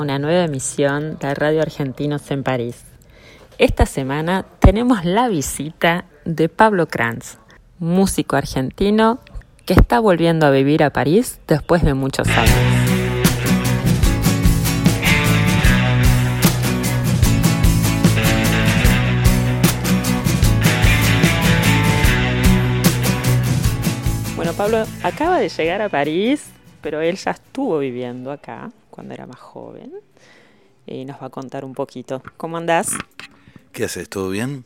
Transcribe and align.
una 0.00 0.18
nueva 0.18 0.44
emisión 0.44 1.18
de 1.18 1.34
Radio 1.34 1.62
Argentinos 1.62 2.30
en 2.30 2.42
París. 2.42 2.84
Esta 3.58 3.86
semana 3.86 4.46
tenemos 4.58 5.04
la 5.04 5.28
visita 5.28 6.06
de 6.24 6.48
Pablo 6.48 6.86
Kranz, 6.86 7.38
músico 7.78 8.36
argentino 8.36 9.20
que 9.66 9.74
está 9.74 10.00
volviendo 10.00 10.46
a 10.46 10.50
vivir 10.50 10.82
a 10.82 10.90
París 10.90 11.40
después 11.46 11.82
de 11.82 11.94
muchos 11.94 12.26
años. 12.28 12.80
Pablo 24.60 24.84
acaba 25.02 25.38
de 25.38 25.48
llegar 25.48 25.80
a 25.80 25.88
París, 25.88 26.50
pero 26.82 27.00
él 27.00 27.16
ya 27.16 27.30
estuvo 27.30 27.78
viviendo 27.78 28.30
acá 28.30 28.70
cuando 29.00 29.14
era 29.14 29.26
más 29.26 29.40
joven 29.40 29.94
y 30.86 31.06
nos 31.06 31.22
va 31.22 31.28
a 31.28 31.30
contar 31.30 31.64
un 31.64 31.72
poquito. 31.72 32.22
¿Cómo 32.36 32.58
andás? 32.58 32.90
¿Qué 33.72 33.84
haces? 33.84 34.10
¿Todo 34.10 34.28
bien? 34.28 34.62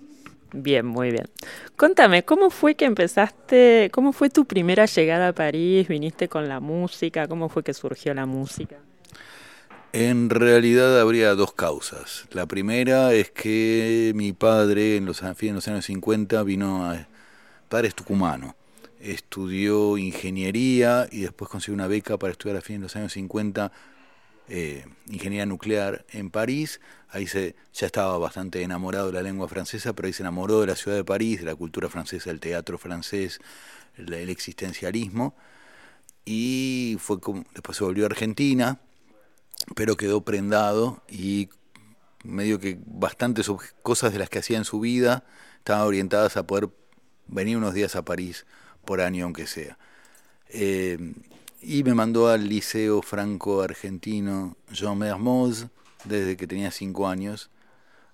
Bien, 0.53 0.85
muy 0.85 1.13
bien. 1.13 1.29
Contame, 1.77 2.25
¿cómo 2.25 2.51
fue 2.51 2.75
que 2.75 2.85
empezaste, 2.85 3.91
cómo 3.93 4.13
fue 4.13 4.31
tu 4.31 4.45
primera 4.45 4.87
llegada 4.87 5.29
a 5.29 5.33
París? 5.33 5.87
¿Viniste 5.87 6.29
con 6.29 6.49
la 6.49 6.59
música? 6.59 7.29
¿Cómo 7.29 7.49
fue 7.49 7.63
que 7.63 7.75
surgió 7.75 8.13
la 8.13 8.27
música? 8.27 8.75
En 9.93 10.31
realidad 10.31 11.01
habría 11.01 11.37
dos 11.37 11.53
causas. 11.53 12.27
La 12.33 12.47
primera 12.47 13.13
es 13.15 13.31
que 13.31 14.11
mi 14.17 14.33
padre 14.33 14.97
en 14.97 15.07
los, 15.07 15.23
en 15.23 15.55
los 15.55 15.69
años 15.69 15.85
50 15.85 16.43
vino 16.43 16.91
a... 16.91 17.07
Padre 17.69 17.87
es 17.87 17.95
tucumano. 17.95 18.57
Estudió 18.99 19.97
ingeniería 19.97 21.07
y 21.13 21.21
después 21.21 21.49
consiguió 21.49 21.75
una 21.75 21.87
beca 21.87 22.19
para 22.19 22.33
estudiar 22.33 22.59
a 22.59 22.63
fines 22.63 22.81
de 22.81 22.85
los 22.87 22.97
años 22.97 23.13
50 23.13 23.71
eh, 24.49 24.85
ingeniería 25.07 25.47
nuclear 25.47 26.05
en 26.11 26.31
París. 26.31 26.81
Ahí 27.09 27.27
se, 27.27 27.57
ya 27.73 27.87
estaba 27.87 28.19
bastante 28.19 28.63
enamorado 28.63 29.07
de 29.07 29.13
la 29.15 29.23
lengua 29.23 29.49
francesa, 29.49 29.95
pero 29.95 30.07
ahí 30.07 30.13
se 30.13 30.23
enamoró 30.23 30.61
de 30.61 30.67
la 30.67 30.77
ciudad 30.77 30.97
de 30.97 31.05
París, 31.05 31.41
de 31.41 31.47
la 31.47 31.55
cultura 31.55 31.89
francesa, 31.89 32.31
del 32.31 32.41
teatro 32.41 32.77
francés, 32.79 33.41
el, 33.97 34.13
existencialismo. 34.29 35.35
Y 36.25 36.97
fue 37.01 37.21
como, 37.21 37.45
después 37.55 37.79
se 37.79 37.85
volvió 37.85 38.05
a 38.05 38.07
Argentina, 38.07 38.81
pero 39.75 39.97
quedó 39.97 40.23
prendado 40.23 41.03
y 41.09 41.49
medio 42.23 42.59
que 42.59 42.79
bastantes 42.87 43.51
cosas 43.83 44.13
de 44.13 44.19
las 44.19 44.31
que 44.31 44.39
hacía 44.39 44.59
en 44.59 44.65
su 44.65 44.81
vida 44.81 45.25
estaban 45.59 45.87
orientadas 45.87 46.37
a 46.37 46.47
poder 46.47 46.71
venir 47.27 47.57
unos 47.57 47.75
días 47.75 47.97
a 47.97 48.05
París 48.05 48.47
por 48.85 49.01
año, 49.01 49.25
aunque 49.25 49.47
sea. 49.47 49.79
Eh, 50.49 51.15
y 51.67 51.83
me 51.83 51.95
mandó 51.95 52.29
al 52.29 52.49
Liceo 52.49 53.01
Franco 53.01 53.63
Argentino 53.63 54.57
Jean 54.71 54.99
Mermoz 54.99 55.67
desde 56.05 56.37
que 56.37 56.47
tenía 56.47 56.71
5 56.71 57.09
años 57.09 57.51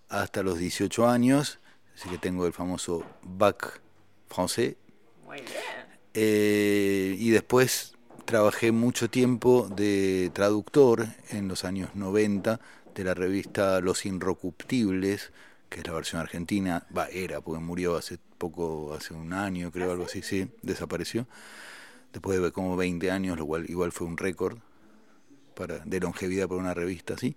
hasta 0.09 0.43
los 0.43 0.59
18 0.59 1.09
años, 1.09 1.59
así 1.94 2.09
que 2.09 2.19
tengo 2.19 2.47
el 2.47 2.53
famoso 2.53 3.05
bac 3.22 3.81
français. 4.28 4.77
Muy 5.25 5.38
bien. 5.38 5.50
Eh, 6.15 7.16
y 7.19 7.31
después 7.31 7.94
trabajé 8.25 8.72
mucho 8.72 9.11
tiempo 9.11 9.69
de 9.75 10.31
traductor 10.32 11.06
en 11.31 11.49
los 11.49 11.65
años 11.65 11.91
90 11.94 12.61
de 12.94 13.05
la 13.05 13.15
revista 13.15 13.81
Los 13.81 14.06
Inrocuptibles, 14.06 15.32
que 15.69 15.81
es 15.81 15.87
la 15.87 15.93
versión 15.93 16.21
argentina, 16.21 16.87
va, 16.97 17.09
era, 17.09 17.41
porque 17.41 17.61
murió 17.61 17.97
hace 17.97 18.19
poco, 18.38 18.94
hace 18.94 19.15
un 19.15 19.32
año, 19.32 19.71
creo, 19.71 19.91
algo 19.91 20.05
así, 20.05 20.22
sí, 20.22 20.49
desapareció 20.62 21.27
después 22.12 22.41
de 22.41 22.53
como 22.53 22.76
20 22.76 23.10
años, 23.10 23.38
lo 23.38 23.47
cual 23.47 23.69
igual 23.69 23.93
fue 23.93 24.06
un 24.06 24.16
récord 24.16 24.59
para, 25.54 25.78
de 25.81 26.00
longevidad 26.00 26.48
por 26.48 26.59
una 26.59 26.75
revista 26.75 27.15
así. 27.15 27.37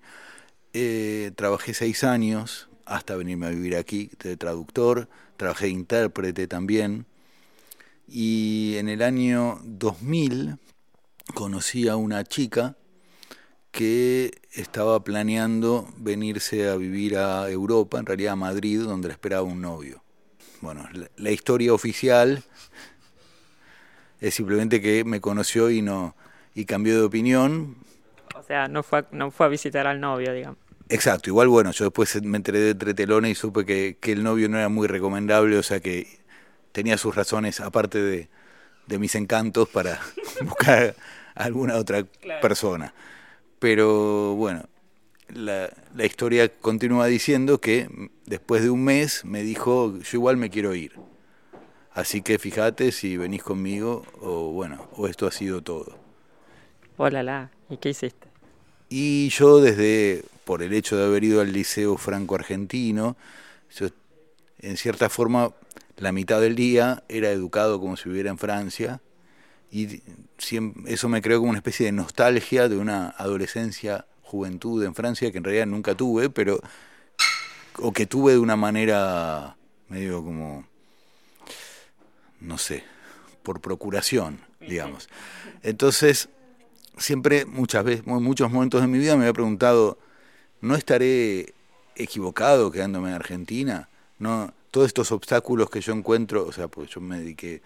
Eh, 0.74 1.32
trabajé 1.36 1.74
seis 1.74 2.04
años 2.04 2.70
hasta 2.86 3.16
venirme 3.16 3.48
a 3.48 3.50
vivir 3.52 3.76
aquí 3.76 4.10
de 4.24 4.38
traductor, 4.38 5.08
trabajé 5.38 5.66
de 5.66 5.72
intérprete 5.72 6.48
también, 6.48 7.06
y 8.08 8.76
en 8.78 8.90
el 8.90 9.02
año 9.02 9.60
2000 9.64 10.58
conocí 11.34 11.88
a 11.88 11.96
una 11.96 12.24
chica 12.24 12.76
que 13.72 14.42
estaba 14.52 15.04
planeando 15.04 15.88
venirse 15.98 16.70
a 16.70 16.76
vivir 16.76 17.18
a 17.18 17.50
Europa, 17.50 17.98
en 17.98 18.06
realidad 18.06 18.34
a 18.34 18.36
Madrid, 18.36 18.82
donde 18.82 19.08
la 19.08 19.14
esperaba 19.14 19.44
un 19.44 19.62
novio. 19.62 20.04
Bueno, 20.62 20.88
la 21.18 21.32
historia 21.32 21.74
oficial 21.74 22.44
es 24.24 24.36
simplemente 24.36 24.82
que 24.82 25.04
me 25.04 25.20
conoció 25.20 25.70
y 25.70 25.82
no 25.82 26.16
y 26.56 26.64
cambió 26.64 26.96
de 26.96 27.02
opinión. 27.04 27.76
O 28.36 28.42
sea, 28.42 28.70
no 28.70 28.82
fue, 28.82 29.00
a, 29.00 29.08
no 29.12 29.32
fue 29.32 29.48
a 29.48 29.50
visitar 29.50 29.86
al 29.86 30.00
novio, 30.00 30.34
digamos. 30.34 30.58
Exacto, 30.88 31.30
igual 31.30 31.50
bueno, 31.50 31.72
yo 31.72 31.86
después 31.86 32.22
me 32.24 32.38
enteré 32.38 32.60
de 32.60 32.70
entre 32.72 32.94
telones 32.94 33.32
y 33.32 33.36
supe 33.36 33.66
que, 33.66 33.98
que, 34.00 34.14
el 34.14 34.24
novio 34.24 34.48
no 34.48 34.58
era 34.58 34.70
muy 34.70 34.88
recomendable, 34.88 35.58
o 35.58 35.64
sea 35.64 35.82
que 35.82 36.20
tenía 36.72 36.98
sus 36.98 37.16
razones, 37.16 37.60
aparte 37.60 38.02
de, 38.02 38.30
de 38.88 39.00
mis 39.00 39.16
encantos, 39.16 39.68
para 39.68 40.00
buscar 40.42 40.96
a 41.36 41.44
alguna 41.44 41.76
otra 41.76 42.04
claro. 42.04 42.42
persona. 42.42 42.94
Pero 43.60 44.36
bueno, 44.36 44.70
la, 45.28 45.70
la 45.96 46.06
historia 46.06 46.48
continúa 46.48 47.08
diciendo 47.08 47.60
que 47.60 47.90
después 48.26 48.64
de 48.64 48.70
un 48.70 48.86
mes 48.86 49.26
me 49.26 49.42
dijo, 49.42 49.98
yo 50.00 50.18
igual 50.18 50.38
me 50.38 50.50
quiero 50.50 50.76
ir. 50.76 50.94
Así 51.94 52.22
que 52.22 52.40
fíjate 52.40 52.92
si 52.92 53.18
venís 53.18 53.44
conmigo 53.44 54.04
o 54.20 54.52
bueno, 54.52 54.88
o 54.94 55.08
esto 55.08 55.28
ha 55.28 55.32
sido 55.32 55.62
todo. 55.62 55.96
Hola, 56.98 57.22
la. 57.24 57.52
¿y 57.70 57.78
qué 57.78 57.90
hiciste? 57.90 58.28
Y 58.90 59.30
yo 59.30 59.60
desde, 59.60 60.24
por 60.44 60.64
el 60.64 60.74
hecho 60.74 60.98
de 60.98 61.06
haber 61.06 61.24
ido 61.24 61.42
al 61.42 61.54
Liceo 61.54 61.98
Franco 61.98 62.36
Argentino, 62.36 63.16
yo 63.76 63.88
en 64.60 64.78
cierta 64.78 65.10
forma 65.10 65.52
la 65.98 66.12
mitad 66.12 66.42
del 66.42 66.56
día 66.56 67.04
era 67.10 67.30
educado 67.30 67.80
como 67.80 67.96
si 67.98 68.10
viviera 68.10 68.30
en 68.30 68.38
Francia 68.38 69.02
y 69.72 70.02
eso 70.86 71.10
me 71.10 71.22
creó 71.22 71.40
como 71.40 71.50
una 71.50 71.60
especie 71.60 71.86
de 71.86 71.92
nostalgia 71.92 72.70
de 72.70 72.78
una 72.78 73.10
adolescencia, 73.10 74.06
juventud 74.22 74.84
en 74.84 74.96
Francia 74.96 75.32
que 75.32 75.38
en 75.38 75.44
realidad 75.44 75.68
nunca 75.68 75.96
tuve, 75.96 76.30
pero 76.30 76.60
o 77.80 77.92
que 77.92 78.06
tuve 78.06 78.34
de 78.34 78.40
una 78.40 78.56
manera 78.56 79.58
medio 79.90 80.24
como 80.24 80.66
no 82.44 82.58
sé, 82.58 82.84
por 83.42 83.62
procuración, 83.62 84.40
digamos. 84.60 85.10
Entonces, 85.64 86.30
siempre, 86.98 87.46
muchas 87.46 87.84
veces, 87.84 88.06
en 88.06 88.24
muchos 88.24 88.52
momentos 88.52 88.82
de 88.82 88.88
mi 88.88 89.00
vida 89.00 89.16
me 89.16 89.24
había 89.24 89.34
preguntado, 89.34 89.98
¿no 90.62 90.76
estaré 90.76 91.54
equivocado 91.96 92.72
quedándome 92.72 93.10
en 93.10 93.16
Argentina? 93.16 93.90
No, 94.20 94.54
todos 94.72 94.88
estos 94.88 95.12
obstáculos 95.12 95.70
que 95.70 95.82
yo 95.82 95.94
encuentro, 95.94 96.46
o 96.46 96.52
sea, 96.52 96.68
pues 96.68 96.90
yo 96.90 97.02
me 97.02 97.20
dediqué 97.20 97.62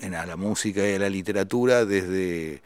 a 0.00 0.26
la 0.26 0.36
música 0.36 0.88
y 0.88 0.94
a 0.94 0.98
la 0.98 1.08
literatura 1.08 1.84
desde, 1.84 2.60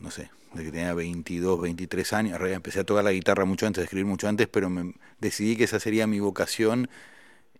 no 0.00 0.10
sé, 0.10 0.30
desde 0.52 0.66
que 0.66 0.72
tenía 0.72 0.94
22, 0.94 1.60
23 1.60 2.12
años. 2.14 2.40
En 2.40 2.46
empecé 2.46 2.80
a 2.80 2.84
tocar 2.84 3.04
la 3.04 3.12
guitarra 3.12 3.44
mucho 3.44 3.66
antes, 3.66 3.82
a 3.82 3.84
escribir 3.84 4.06
mucho 4.06 4.28
antes, 4.28 4.48
pero 4.48 4.70
me 4.70 4.94
decidí 5.20 5.56
que 5.56 5.64
esa 5.64 5.78
sería 5.78 6.06
mi 6.06 6.20
vocación 6.20 6.88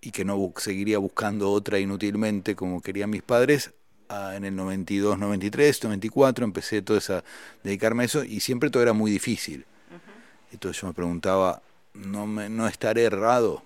y 0.05 0.11
que 0.11 0.25
no 0.25 0.53
seguiría 0.59 0.99
buscando 0.99 1.51
otra 1.51 1.79
inútilmente 1.79 2.55
como 2.55 2.83
querían 2.83 3.09
mis 3.09 3.23
padres. 3.23 3.73
Ah, 4.11 4.35
en 4.37 4.45
el 4.45 4.55
92, 4.55 5.19
93, 5.19 5.83
94 5.83 6.45
empecé 6.45 6.83
todo 6.83 6.99
esa, 6.99 7.19
a 7.19 7.25
dedicarme 7.63 8.03
a 8.03 8.07
eso 8.07 8.23
y 8.23 8.41
siempre 8.41 8.69
todo 8.69 8.83
era 8.83 8.93
muy 8.93 9.11
difícil. 9.11 9.61
Uh 9.61 9.95
-huh. 9.95 10.53
Entonces 10.53 10.83
yo 10.83 10.89
me 10.89 10.93
preguntaba, 10.93 11.63
no, 11.95 12.27
me, 12.27 12.51
no 12.51 12.69
estaré 12.69 13.05
errado. 13.05 13.63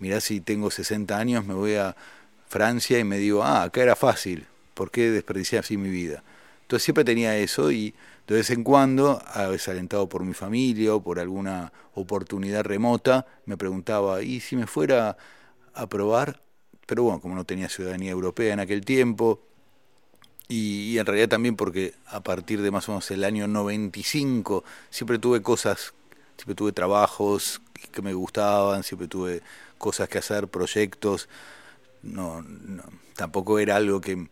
Mirá 0.00 0.20
si 0.20 0.40
tengo 0.40 0.72
60 0.72 1.16
años, 1.16 1.46
me 1.46 1.54
voy 1.54 1.76
a 1.76 1.94
Francia 2.48 2.98
y 2.98 3.04
me 3.04 3.18
digo, 3.18 3.44
ah, 3.44 3.62
acá 3.62 3.82
era 3.82 3.94
fácil, 3.94 4.44
¿por 4.74 4.90
qué 4.90 5.10
desperdiciar 5.10 5.60
así 5.60 5.76
mi 5.76 5.90
vida? 5.90 6.24
Entonces 6.62 6.82
siempre 6.82 7.04
tenía 7.04 7.36
eso 7.36 7.70
y 7.70 7.94
de 8.28 8.34
vez 8.34 8.50
en 8.50 8.62
cuando, 8.62 9.22
a 9.24 9.46
veces 9.46 9.70
alentado 9.70 10.06
por 10.06 10.22
mi 10.22 10.34
familia 10.34 10.94
o 10.94 11.02
por 11.02 11.18
alguna 11.18 11.72
oportunidad 11.94 12.62
remota, 12.62 13.26
me 13.46 13.56
preguntaba, 13.56 14.22
¿y 14.22 14.40
si 14.40 14.54
me 14.54 14.66
fuera 14.66 15.16
a 15.72 15.86
probar? 15.88 16.42
Pero 16.86 17.04
bueno, 17.04 17.20
como 17.20 17.34
no 17.34 17.44
tenía 17.44 17.70
ciudadanía 17.70 18.10
europea 18.10 18.52
en 18.52 18.60
aquel 18.60 18.84
tiempo, 18.84 19.40
y, 20.46 20.98
en 20.98 21.06
realidad 21.06 21.28
también 21.28 21.56
porque 21.56 21.94
a 22.06 22.22
partir 22.22 22.60
de 22.60 22.70
más 22.70 22.88
o 22.88 22.92
menos 22.92 23.10
el 23.10 23.24
año 23.24 23.48
95 23.48 24.62
siempre 24.90 25.18
tuve 25.18 25.40
cosas, 25.40 25.94
siempre 26.36 26.54
tuve 26.54 26.72
trabajos 26.72 27.62
que 27.92 28.02
me 28.02 28.12
gustaban, 28.12 28.82
siempre 28.82 29.08
tuve 29.08 29.42
cosas 29.78 30.08
que 30.10 30.18
hacer, 30.18 30.48
proyectos, 30.48 31.30
no, 32.02 32.42
no 32.42 32.84
tampoco 33.16 33.58
era 33.58 33.76
algo 33.76 34.00
que 34.00 34.28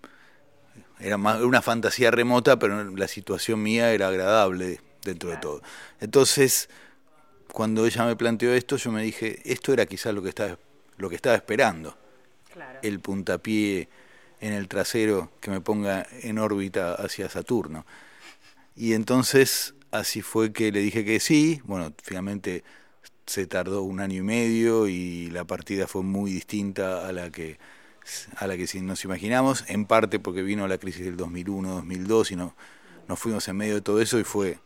era 0.98 1.16
más 1.16 1.40
una 1.42 1.62
fantasía 1.62 2.10
remota, 2.10 2.58
pero 2.58 2.84
la 2.84 3.08
situación 3.08 3.62
mía 3.62 3.92
era 3.92 4.08
agradable 4.08 4.80
dentro 5.02 5.30
de 5.30 5.36
todo. 5.36 5.62
Entonces, 6.00 6.68
cuando 7.52 7.86
ella 7.86 8.04
me 8.04 8.16
planteó 8.16 8.52
esto, 8.52 8.76
yo 8.76 8.90
me 8.92 9.02
dije, 9.02 9.40
esto 9.44 9.72
era 9.72 9.86
quizás 9.86 10.14
lo 10.14 10.22
que 10.22 10.30
estaba, 10.30 10.58
lo 10.96 11.08
que 11.08 11.16
estaba 11.16 11.36
esperando. 11.36 11.96
El 12.82 13.00
puntapié 13.00 13.88
en 14.40 14.52
el 14.52 14.68
trasero 14.68 15.30
que 15.40 15.50
me 15.50 15.60
ponga 15.60 16.06
en 16.22 16.38
órbita 16.38 16.94
hacia 16.94 17.28
Saturno. 17.28 17.86
Y 18.74 18.92
entonces 18.92 19.74
así 19.90 20.22
fue 20.22 20.52
que 20.52 20.72
le 20.72 20.80
dije 20.80 21.04
que 21.04 21.20
sí, 21.20 21.60
bueno, 21.64 21.92
finalmente 22.02 22.64
se 23.26 23.46
tardó 23.46 23.82
un 23.82 24.00
año 24.00 24.20
y 24.20 24.22
medio 24.22 24.88
y 24.88 25.30
la 25.30 25.44
partida 25.44 25.86
fue 25.86 26.02
muy 26.02 26.30
distinta 26.30 27.06
a 27.06 27.12
la 27.12 27.30
que 27.30 27.58
a 28.36 28.46
la 28.46 28.56
que 28.56 28.66
nos 28.80 29.04
imaginamos, 29.04 29.64
en 29.68 29.84
parte 29.86 30.18
porque 30.18 30.42
vino 30.42 30.66
la 30.68 30.78
crisis 30.78 31.04
del 31.04 31.16
2001-2002 31.16 32.32
y 32.32 32.36
no, 32.36 32.54
nos 33.08 33.18
fuimos 33.18 33.46
en 33.48 33.56
medio 33.56 33.74
de 33.74 33.80
todo 33.80 34.00
eso 34.00 34.18
y 34.18 34.24
fue, 34.24 34.58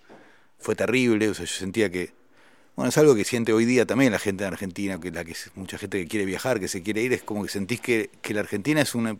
fue 0.58 0.74
terrible, 0.74 1.28
o 1.28 1.34
sea, 1.34 1.44
yo 1.46 1.52
sentía 1.52 1.90
que, 1.90 2.12
bueno, 2.76 2.88
es 2.88 2.98
algo 2.98 3.14
que 3.14 3.24
siente 3.24 3.52
hoy 3.52 3.64
día 3.64 3.86
también 3.86 4.12
la 4.12 4.18
gente 4.18 4.44
en 4.44 4.52
Argentina, 4.52 5.00
que 5.00 5.10
la 5.10 5.24
que 5.24 5.34
mucha 5.54 5.78
gente 5.78 5.98
que 5.98 6.08
quiere 6.08 6.24
viajar, 6.24 6.60
que 6.60 6.68
se 6.68 6.82
quiere 6.82 7.02
ir, 7.02 7.12
es 7.12 7.22
como 7.22 7.42
que 7.42 7.48
sentís 7.48 7.80
que, 7.80 8.10
que 8.22 8.32
la 8.34 8.40
Argentina 8.40 8.80
es 8.80 8.94
una, 8.94 9.16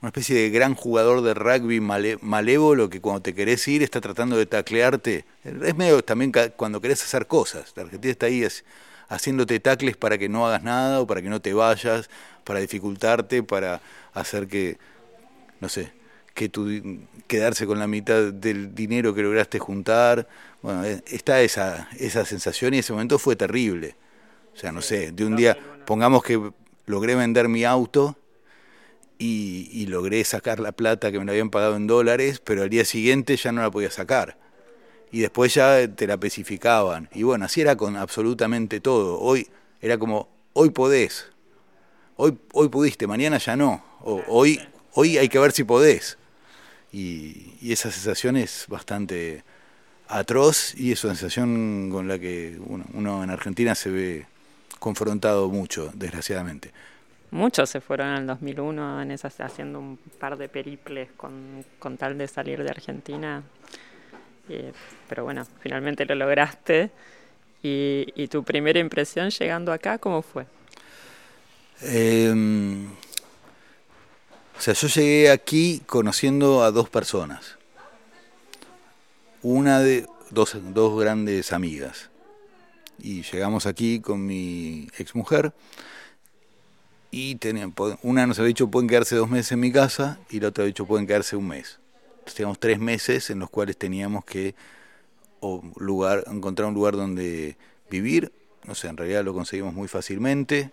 una 0.00 0.08
especie 0.08 0.36
de 0.36 0.50
gran 0.50 0.74
jugador 0.74 1.22
de 1.22 1.34
rugby 1.34 1.80
malévolo 1.80 2.88
que 2.88 3.00
cuando 3.00 3.22
te 3.22 3.34
querés 3.34 3.66
ir 3.66 3.82
está 3.82 4.00
tratando 4.00 4.36
de 4.36 4.46
taclearte. 4.46 5.24
Es 5.42 5.74
medio 5.74 6.02
también 6.04 6.32
cuando 6.56 6.80
querés 6.80 7.02
hacer 7.02 7.26
cosas. 7.26 7.72
La 7.74 7.82
Argentina 7.82 8.12
está 8.12 8.26
ahí 8.26 8.46
haciéndote 9.08 9.58
tacles 9.58 9.96
para 9.96 10.16
que 10.16 10.28
no 10.28 10.46
hagas 10.46 10.62
nada 10.62 11.00
o 11.00 11.06
para 11.06 11.20
que 11.20 11.28
no 11.28 11.40
te 11.40 11.52
vayas, 11.52 12.08
para 12.48 12.60
dificultarte, 12.60 13.42
para 13.42 13.82
hacer 14.14 14.48
que, 14.48 14.78
no 15.60 15.68
sé, 15.68 15.92
que 16.32 16.48
tu, 16.48 16.66
quedarse 17.26 17.66
con 17.66 17.78
la 17.78 17.86
mitad 17.86 18.32
del 18.32 18.74
dinero 18.74 19.14
que 19.14 19.22
lograste 19.22 19.58
juntar. 19.58 20.26
Bueno, 20.62 20.82
eh, 20.82 21.02
está 21.08 21.42
esa, 21.42 21.90
esa 21.98 22.24
sensación 22.24 22.72
y 22.72 22.78
ese 22.78 22.94
momento 22.94 23.18
fue 23.18 23.36
terrible. 23.36 23.96
O 24.54 24.56
sea, 24.56 24.72
no 24.72 24.80
sé, 24.80 25.12
de 25.12 25.26
un 25.26 25.36
día, 25.36 25.58
pongamos 25.84 26.22
que 26.22 26.40
logré 26.86 27.16
vender 27.16 27.48
mi 27.48 27.64
auto 27.64 28.16
y, 29.18 29.84
logré 29.84 30.24
sacar 30.24 30.58
la 30.58 30.72
plata 30.72 31.12
que 31.12 31.18
me 31.18 31.26
la 31.26 31.32
habían 31.32 31.50
pagado 31.50 31.76
en 31.76 31.86
dólares, 31.86 32.40
pero 32.42 32.62
al 32.62 32.70
día 32.70 32.86
siguiente 32.86 33.36
ya 33.36 33.52
no 33.52 33.60
la 33.60 33.70
podía 33.70 33.90
sacar. 33.90 34.38
Y 35.12 35.20
después 35.20 35.52
ya 35.52 35.86
te 35.86 36.06
la 36.06 36.14
especificaban. 36.14 37.10
Y 37.12 37.24
bueno, 37.24 37.44
así 37.44 37.60
era 37.60 37.76
con 37.76 37.98
absolutamente 37.98 38.80
todo. 38.80 39.20
Hoy 39.20 39.48
era 39.82 39.98
como, 39.98 40.30
hoy 40.54 40.70
podés, 40.70 41.26
hoy, 42.18 42.36
hoy 42.52 42.68
pudiste, 42.68 43.06
mañana 43.06 43.38
ya 43.38 43.56
no. 43.56 43.82
Hoy, 44.02 44.60
hoy 44.92 45.16
hay 45.16 45.28
que 45.28 45.38
ver 45.38 45.52
si 45.52 45.64
podés. 45.64 46.18
Y, 46.92 47.54
y, 47.60 47.72
esa 47.72 47.90
sensación 47.90 48.36
es 48.36 48.66
bastante 48.68 49.42
atroz 50.08 50.74
y 50.74 50.92
es 50.92 51.04
una 51.04 51.14
sensación 51.14 51.90
con 51.90 52.08
la 52.08 52.18
que 52.18 52.58
uno 52.60 53.22
en 53.22 53.30
Argentina 53.30 53.74
se 53.74 53.90
ve 53.90 54.26
confrontado 54.78 55.48
mucho, 55.48 55.90
desgraciadamente. 55.94 56.72
Muchos 57.30 57.68
se 57.68 57.80
fueron 57.80 58.08
en 58.08 58.14
el 58.16 58.26
2001 58.26 59.02
en 59.02 59.10
esas, 59.10 59.38
haciendo 59.40 59.78
un 59.78 59.98
par 60.18 60.38
de 60.38 60.48
periples 60.48 61.10
con, 61.16 61.64
con 61.78 61.98
tal 61.98 62.16
de 62.16 62.26
salir 62.26 62.62
de 62.62 62.70
Argentina. 62.70 63.42
pero 65.08 65.24
bueno, 65.24 65.46
finalmente 65.60 66.06
lo 66.06 66.14
lograste. 66.14 66.90
¿Y, 67.62 68.06
y 68.14 68.28
tu 68.28 68.44
primera 68.44 68.78
impresión 68.78 69.30
llegando 69.30 69.72
acá, 69.72 69.98
cómo 69.98 70.22
fue? 70.22 70.46
Eh, 71.82 72.86
o 74.58 74.60
sea, 74.60 74.74
yo 74.74 74.88
llegué 74.88 75.30
aquí 75.30 75.82
conociendo 75.86 76.64
a 76.64 76.72
dos 76.72 76.88
personas. 76.88 77.56
Una 79.42 79.78
de 79.78 80.06
dos, 80.30 80.56
grandes 80.98 81.52
amigas. 81.52 82.10
Y 82.98 83.22
llegamos 83.22 83.66
aquí 83.66 84.00
con 84.00 84.26
mi 84.26 84.88
exmujer 84.98 85.52
y 87.12 87.36
tenían, 87.36 87.72
una 88.02 88.26
nos 88.26 88.38
había 88.40 88.48
dicho 88.48 88.68
pueden 88.68 88.88
quedarse 88.88 89.14
dos 89.14 89.30
meses 89.30 89.52
en 89.52 89.60
mi 89.60 89.70
casa 89.70 90.18
y 90.28 90.40
la 90.40 90.48
otra 90.48 90.62
había 90.62 90.72
dicho 90.72 90.86
pueden 90.86 91.06
quedarse 91.06 91.36
un 91.36 91.46
mes. 91.46 91.78
Entonces 92.10 92.34
teníamos 92.34 92.58
tres 92.58 92.80
meses 92.80 93.30
en 93.30 93.38
los 93.38 93.50
cuales 93.50 93.76
teníamos 93.76 94.24
que 94.24 94.56
lugar, 95.76 96.24
encontrar 96.26 96.68
un 96.68 96.74
lugar 96.74 96.96
donde 96.96 97.56
vivir. 97.88 98.32
No 98.64 98.74
sé, 98.74 98.88
en 98.88 98.96
realidad 98.96 99.24
lo 99.24 99.32
conseguimos 99.32 99.72
muy 99.72 99.86
fácilmente. 99.86 100.72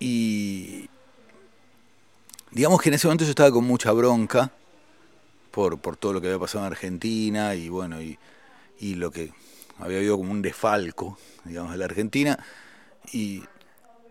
Y 0.00 0.88
digamos 2.50 2.80
que 2.80 2.88
en 2.88 2.94
ese 2.94 3.06
momento 3.06 3.24
yo 3.24 3.30
estaba 3.30 3.52
con 3.52 3.64
mucha 3.64 3.92
bronca 3.92 4.50
por, 5.50 5.78
por 5.78 5.96
todo 5.96 6.14
lo 6.14 6.20
que 6.20 6.28
había 6.28 6.38
pasado 6.40 6.64
en 6.64 6.72
Argentina 6.72 7.54
y 7.54 7.68
bueno, 7.68 8.00
y, 8.00 8.18
y 8.80 8.94
lo 8.94 9.10
que 9.10 9.32
había 9.78 9.98
habido 9.98 10.16
como 10.16 10.32
un 10.32 10.42
desfalco, 10.42 11.18
digamos, 11.44 11.72
de 11.72 11.78
la 11.78 11.84
Argentina. 11.84 12.38
Y 13.12 13.42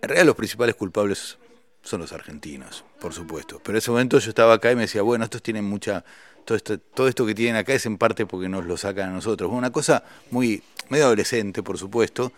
en 0.02 0.10
realidad 0.10 0.26
los 0.26 0.36
principales 0.36 0.76
culpables 0.76 1.38
son 1.82 2.02
los 2.02 2.14
argentinos, 2.14 2.86
por 3.00 3.14
supuesto. 3.14 3.60
Pero 3.60 3.72
en 3.72 3.78
ese 3.78 3.92
momento 3.92 4.20
yo 4.20 4.30
estaba 4.30 4.54
acá 4.54 4.72
y 4.72 4.76
me 4.76 4.82
decía, 4.82 5.02
bueno, 5.02 5.24
estos 5.24 5.42
tienen 5.42 5.66
mucha... 5.66 6.06
Todo 6.46 6.56
esto, 6.56 6.80
todo 6.80 7.08
esto 7.08 7.26
que 7.26 7.36
tienen 7.36 7.58
acá 7.58 7.74
es 7.74 7.86
en 7.86 7.98
parte 7.98 8.26
porque 8.26 8.50
nos 8.50 8.66
lo 8.66 8.78
sacan 8.78 9.10
a 9.10 9.12
nosotros. 9.12 9.52
Una 9.52 9.72
cosa 9.72 10.04
muy 10.32 10.64
medio 10.90 11.06
adolescente, 11.06 11.62
por 11.62 11.78
supuesto, 11.78 12.32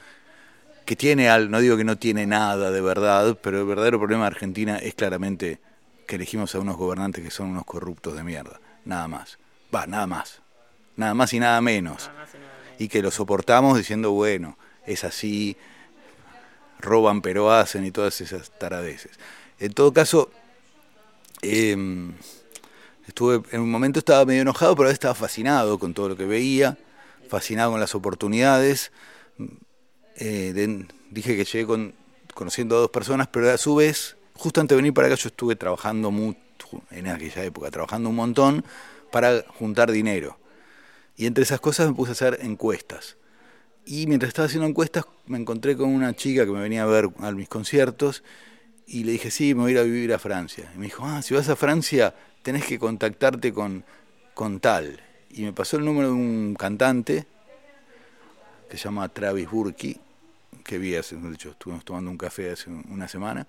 que 0.85 0.95
tiene 0.95 1.29
al, 1.29 1.49
no 1.51 1.59
digo 1.59 1.77
que 1.77 1.83
no 1.83 1.97
tiene 1.97 2.25
nada 2.25 2.71
de 2.71 2.81
verdad, 2.81 3.37
pero 3.41 3.59
el 3.59 3.65
verdadero 3.65 3.99
problema 3.99 4.23
de 4.23 4.27
Argentina 4.27 4.77
es 4.77 4.93
claramente 4.95 5.59
que 6.07 6.15
elegimos 6.15 6.53
a 6.55 6.59
unos 6.59 6.77
gobernantes 6.77 7.23
que 7.23 7.31
son 7.31 7.47
unos 7.47 7.65
corruptos 7.65 8.15
de 8.15 8.23
mierda. 8.23 8.59
Nada 8.85 9.07
más. 9.07 9.37
Va, 9.73 9.87
nada 9.87 10.07
más. 10.07 10.41
Nada 10.95 11.13
más 11.13 11.33
y 11.33 11.39
nada 11.39 11.61
menos. 11.61 12.09
y 12.79 12.87
que 12.87 13.01
lo 13.01 13.11
soportamos 13.11 13.77
diciendo, 13.77 14.11
bueno, 14.11 14.57
es 14.87 15.03
así, 15.03 15.55
roban 16.79 17.21
pero 17.21 17.51
hacen 17.51 17.85
y 17.85 17.91
todas 17.91 18.19
esas 18.21 18.51
taradeces. 18.57 19.11
En 19.59 19.73
todo 19.73 19.93
caso, 19.93 20.31
em, 21.43 22.13
estuve 23.07 23.43
en 23.51 23.61
un 23.61 23.69
momento 23.69 23.99
estaba 23.99 24.25
medio 24.25 24.41
enojado, 24.41 24.75
pero 24.75 24.87
a 24.87 24.89
veces 24.89 24.95
estaba 24.95 25.13
fascinado 25.13 25.77
con 25.77 25.93
todo 25.93 26.09
lo 26.09 26.17
que 26.17 26.25
veía, 26.25 26.77
fascinado 27.29 27.71
con 27.71 27.79
las 27.79 27.93
oportunidades. 27.93 28.91
Eh, 30.15 30.85
dije 31.09 31.37
que 31.37 31.45
llegué 31.45 31.65
con, 31.65 31.93
conociendo 32.33 32.75
a 32.77 32.79
dos 32.79 32.91
personas, 32.91 33.27
pero 33.27 33.51
a 33.51 33.57
su 33.57 33.75
vez, 33.75 34.17
justo 34.33 34.61
antes 34.61 34.75
de 34.75 34.81
venir 34.81 34.93
para 34.93 35.07
acá, 35.07 35.15
yo 35.15 35.29
estuve 35.29 35.55
trabajando 35.55 36.11
mucho, 36.11 36.39
en 36.91 37.07
aquella 37.07 37.43
época, 37.43 37.71
trabajando 37.71 38.09
un 38.09 38.15
montón 38.15 38.65
para 39.11 39.43
juntar 39.59 39.91
dinero. 39.91 40.37
Y 41.17 41.25
entre 41.25 41.43
esas 41.43 41.59
cosas 41.59 41.87
me 41.87 41.93
puse 41.93 42.11
a 42.11 42.13
hacer 42.13 42.39
encuestas. 42.41 43.17
Y 43.85 44.07
mientras 44.07 44.29
estaba 44.29 44.45
haciendo 44.45 44.67
encuestas 44.67 45.05
me 45.25 45.37
encontré 45.37 45.75
con 45.75 45.89
una 45.89 46.15
chica 46.15 46.45
que 46.45 46.51
me 46.51 46.61
venía 46.61 46.83
a 46.83 46.85
ver 46.85 47.09
a 47.19 47.31
mis 47.31 47.49
conciertos 47.49 48.23
y 48.85 49.03
le 49.03 49.13
dije, 49.13 49.31
sí, 49.31 49.55
me 49.55 49.61
voy 49.61 49.71
a 49.71 49.73
ir 49.73 49.79
a 49.79 49.83
vivir 49.83 50.13
a 50.13 50.19
Francia. 50.19 50.71
Y 50.75 50.77
me 50.77 50.85
dijo, 50.85 51.05
ah, 51.05 51.21
si 51.21 51.33
vas 51.33 51.49
a 51.49 51.55
Francia 51.55 52.13
tenés 52.41 52.65
que 52.65 52.79
contactarte 52.79 53.53
con, 53.53 53.83
con 54.33 54.59
tal. 54.59 55.01
Y 55.29 55.43
me 55.43 55.53
pasó 55.53 55.77
el 55.77 55.85
número 55.85 56.09
de 56.09 56.13
un 56.13 56.55
cantante 56.57 57.25
que 58.71 58.77
se 58.77 58.85
llama 58.85 59.07
Travis 59.09 59.49
Burki, 59.49 59.97
que 60.63 60.77
vi 60.77 60.95
hace, 60.95 61.15
de 61.15 61.33
hecho 61.33 61.51
estuvimos 61.51 61.83
tomando 61.85 62.09
un 62.09 62.17
café 62.17 62.51
hace 62.51 62.69
una 62.69 63.07
semana. 63.07 63.45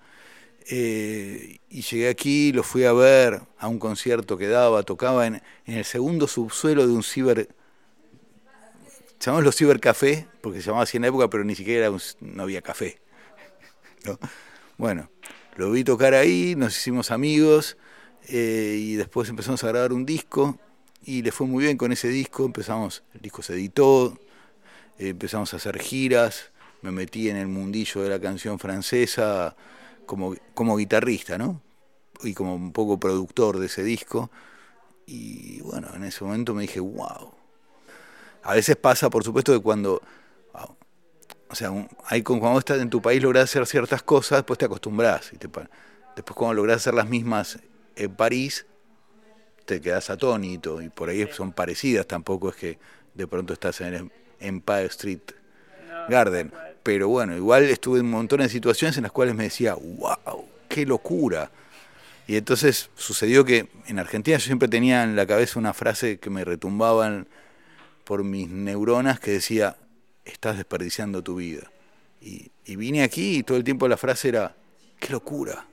Eh, 0.69 1.57
y 1.69 1.81
llegué 1.81 2.09
aquí, 2.09 2.51
lo 2.51 2.63
fui 2.63 2.83
a 2.83 2.93
ver 2.93 3.41
a 3.57 3.67
un 3.67 3.79
concierto 3.79 4.37
que 4.37 4.47
daba, 4.47 4.83
tocaba 4.83 5.25
en, 5.25 5.41
en 5.65 5.77
el 5.77 5.85
segundo 5.85 6.27
subsuelo 6.27 6.85
de 6.87 6.93
un 6.93 7.03
ciber 7.03 7.49
llamamos 9.25 9.45
los 9.45 9.55
cibercafé, 9.55 10.27
porque 10.41 10.59
se 10.59 10.67
llamaba 10.67 10.83
así 10.83 10.97
en 10.97 11.03
la 11.03 11.07
época, 11.07 11.29
pero 11.29 11.43
ni 11.43 11.55
siquiera 11.55 11.89
no 12.19 12.43
había 12.43 12.61
café. 12.61 12.99
Bueno, 14.75 15.07
lo 15.55 15.69
vi 15.69 15.83
tocar 15.83 16.15
ahí, 16.15 16.55
nos 16.57 16.75
hicimos 16.75 17.11
amigos 17.11 17.77
eh, 18.27 18.75
y 18.77 18.95
después 18.95 19.29
empezamos 19.29 19.63
a 19.63 19.67
grabar 19.67 19.93
un 19.93 20.03
disco 20.03 20.57
y 21.05 21.21
le 21.21 21.31
fue 21.31 21.45
muy 21.45 21.65
bien 21.65 21.77
con 21.77 21.91
ese 21.91 22.07
disco, 22.07 22.43
empezamos, 22.43 23.03
el 23.13 23.21
disco 23.21 23.43
se 23.43 23.53
editó, 23.53 24.17
empezamos 25.09 25.53
a 25.53 25.57
hacer 25.57 25.79
giras, 25.79 26.51
me 26.81 26.91
metí 26.91 27.29
en 27.29 27.37
el 27.37 27.47
mundillo 27.47 28.01
de 28.01 28.09
la 28.09 28.19
canción 28.19 28.59
francesa 28.59 29.55
como, 30.05 30.35
como 30.53 30.77
guitarrista, 30.77 31.37
¿no? 31.37 31.61
Y 32.23 32.33
como 32.33 32.55
un 32.55 32.71
poco 32.71 32.99
productor 32.99 33.59
de 33.59 33.67
ese 33.67 33.83
disco. 33.83 34.31
Y 35.05 35.61
bueno, 35.61 35.89
en 35.95 36.03
ese 36.03 36.23
momento 36.23 36.53
me 36.53 36.63
dije, 36.63 36.79
wow. 36.79 37.33
A 38.43 38.53
veces 38.53 38.75
pasa, 38.75 39.09
por 39.09 39.23
supuesto, 39.23 39.53
que 39.53 39.61
cuando 39.61 40.01
o 41.53 41.55
sea, 41.55 41.71
hay, 42.05 42.23
cuando 42.23 42.57
estás 42.57 42.81
en 42.81 42.89
tu 42.89 42.99
país 42.99 43.21
logras 43.21 43.43
hacer 43.43 43.67
ciertas 43.67 44.01
cosas, 44.01 44.39
después 44.39 44.57
te 44.57 44.65
acostumbras. 44.65 45.31
Y 45.33 45.37
después 45.37 45.67
cuando 46.33 46.55
logras 46.55 46.77
hacer 46.77 46.95
las 46.95 47.07
mismas 47.07 47.59
en 47.95 48.15
París, 48.15 48.65
te 49.65 49.79
quedas 49.79 50.09
atónito. 50.09 50.81
Y 50.81 50.89
por 50.89 51.09
ahí 51.09 51.29
son 51.31 51.51
parecidas, 51.51 52.07
tampoco 52.07 52.49
es 52.49 52.55
que 52.55 52.79
de 53.13 53.27
pronto 53.27 53.53
estás 53.53 53.81
en 53.81 54.11
Empire 54.43 54.85
Street 54.85 55.21
Garden. 56.09 56.51
Pero 56.83 57.07
bueno, 57.07 57.35
igual 57.35 57.63
estuve 57.63 57.99
en 57.99 58.05
un 58.05 58.11
montón 58.11 58.39
de 58.41 58.49
situaciones 58.49 58.97
en 58.97 59.03
las 59.03 59.11
cuales 59.11 59.35
me 59.35 59.45
decía, 59.45 59.75
wow, 59.75 60.45
qué 60.67 60.85
locura. 60.85 61.49
Y 62.27 62.35
entonces 62.35 62.89
sucedió 62.95 63.45
que 63.45 63.67
en 63.87 63.99
Argentina 63.99 64.37
yo 64.37 64.45
siempre 64.45 64.67
tenía 64.67 65.03
en 65.03 65.15
la 65.15 65.25
cabeza 65.25 65.59
una 65.59 65.73
frase 65.73 66.19
que 66.19 66.29
me 66.29 66.43
retumbaban 66.43 67.27
por 68.03 68.23
mis 68.23 68.49
neuronas 68.49 69.19
que 69.19 69.31
decía, 69.31 69.77
estás 70.25 70.57
desperdiciando 70.57 71.21
tu 71.21 71.35
vida. 71.35 71.71
Y, 72.21 72.51
vine 72.65 73.03
aquí 73.03 73.37
y 73.37 73.43
todo 73.43 73.57
el 73.57 73.63
tiempo 73.63 73.87
la 73.87 73.97
frase 73.97 74.29
era, 74.29 74.55
qué 74.99 75.11
locura. 75.11 75.65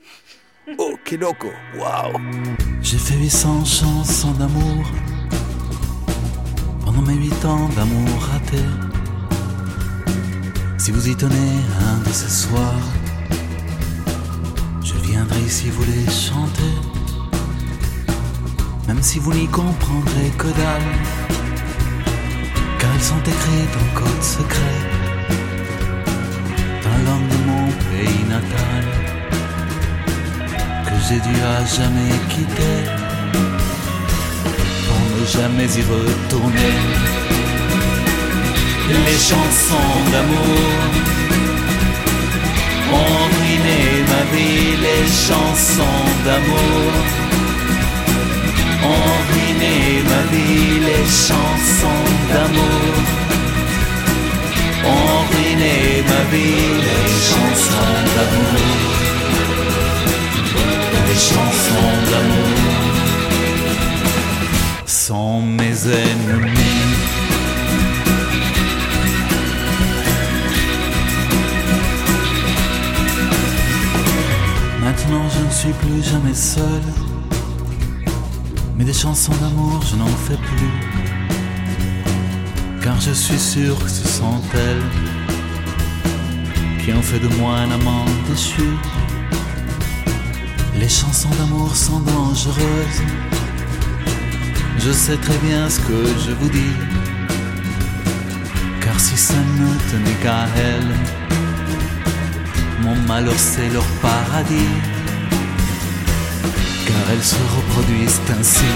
Oh, 0.79 0.95
qué 1.05 1.17
loco. 1.17 1.51
Wow. 1.77 2.21
J'ai 2.83 2.99
fait 2.99 3.17
800 3.17 3.65
chansons 3.65 4.39
d'amour 4.39 4.85
pendant 6.93 7.07
mes 7.07 7.15
8 7.15 7.45
ans 7.45 7.69
d'amour 7.77 8.21
raté. 8.33 8.65
Si 10.77 10.91
vous 10.91 11.09
y 11.09 11.15
tenez 11.15 11.53
un 11.89 11.99
de 12.09 12.13
ces 12.13 12.29
soirs, 12.29 12.89
je 14.83 14.95
viendrai 14.95 15.41
ici 15.41 15.71
vous 15.71 15.85
les 15.85 16.11
chanter. 16.11 16.75
Même 18.89 19.03
si 19.03 19.21
vous 19.21 19.33
n'y 19.33 19.47
comprendrez 19.47 20.31
que 20.37 20.49
dalle 20.49 20.93
car 22.81 22.91
elles 22.95 23.09
sont 23.13 23.23
écrites 23.35 23.77
en 23.83 24.01
code 24.01 24.23
secret 24.23 24.81
dans 26.85 26.99
l'homme 27.05 27.29
de 27.35 27.39
mon 27.51 27.67
pays 27.91 28.25
natal 28.29 28.85
que 30.87 30.97
j'ai 31.07 31.21
dû 31.21 31.37
à 31.41 31.65
jamais 31.65 32.15
quitter 32.31 33.00
jamais 35.27 35.71
y 35.81 35.83
retourner. 35.83 36.75
Les 39.07 39.19
chansons 39.31 39.97
d'amour 40.13 40.79
ont 42.93 43.25
ruiné 43.37 43.81
ma 44.13 44.23
vie, 44.33 44.77
les 44.87 45.07
chansons 45.27 46.09
d'amour 46.25 47.21
ont 48.83 49.17
ruiné 49.31 50.03
ma 50.11 50.23
vie, 50.33 50.81
les 50.89 51.07
chansons 51.27 52.07
d'amour. 52.33 52.95
Ont 54.85 55.23
ruiné 55.33 56.03
ma 56.11 56.23
vie, 56.33 56.71
les 56.87 57.09
chansons 57.29 57.99
d'amour. 58.15 58.61
Les 61.09 61.21
chansons 61.31 61.95
d'amour 62.11 63.00
sont 65.11 65.43
mes 65.43 65.77
ennemis. 65.89 66.53
Maintenant 74.81 75.27
je 75.35 75.41
ne 75.45 75.51
suis 75.51 75.73
plus 75.83 76.03
jamais 76.13 76.33
seul 76.33 76.83
mais 78.77 78.85
des 78.85 78.93
chansons 78.93 79.33
d'amour, 79.41 79.81
je 79.91 79.97
n'en 79.97 80.15
fais 80.27 80.41
plus. 80.51 80.75
Car 82.81 83.01
je 83.01 83.11
suis 83.11 83.41
sûr 83.55 83.77
que 83.83 83.91
ce 83.91 84.07
sont 84.07 84.41
elles 84.55 84.91
qui 86.81 86.93
ont 86.93 87.03
fait 87.03 87.19
de 87.19 87.31
moi 87.41 87.55
un 87.65 87.71
amant 87.73 88.05
déchu. 88.29 88.71
Les 90.79 90.89
chansons 90.89 91.35
d'amour 91.39 91.75
sont 91.75 91.99
dangereuses. 91.99 93.40
Je 94.85 94.93
sais 94.93 95.17
très 95.17 95.37
bien 95.39 95.69
ce 95.69 95.81
que 95.81 96.07
je 96.25 96.33
vous 96.33 96.49
dis. 96.49 96.75
Car 98.81 98.99
si 98.99 99.17
ça 99.17 99.35
ne 99.59 99.69
tenait 99.91 100.19
qu'à 100.23 100.47
elles, 100.57 100.95
mon 102.83 102.97
malheur 103.07 103.39
c'est 103.39 103.69
leur 103.69 103.87
paradis 104.03 104.75
car 106.87 107.05
elles 107.13 107.29
se 107.35 107.43
reproduisent 107.57 108.23
ainsi. 108.39 108.73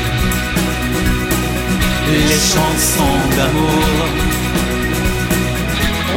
Les 2.29 2.43
chansons 2.53 3.21
d'amour 3.37 4.07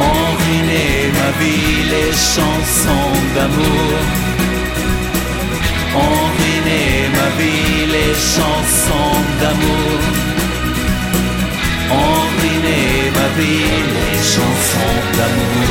ont 0.08 0.28
ruiné 0.40 0.86
ma 1.18 1.30
vie, 1.40 1.76
les 1.94 2.12
chansons 2.34 3.14
d'amour 3.34 3.94
ont 6.04 6.24
ruiné 6.36 6.97
vie, 7.36 7.86
les 7.96 8.14
chansons 8.34 9.20
d'amour. 9.40 10.00
Ont 11.90 12.28
ma 13.16 13.28
vie, 13.38 13.72
les 13.96 14.18
chansons 14.34 14.98
d'amour, 15.16 15.68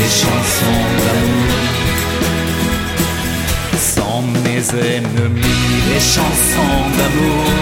les 0.00 0.12
chansons 0.22 0.84
d'amour. 1.02 1.52
Sont 3.94 4.24
mes 4.44 4.64
ennemis, 4.96 5.72
les 5.90 6.04
chansons 6.14 6.82
d'amour. 6.98 7.52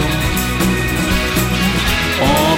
Ont 2.23 2.57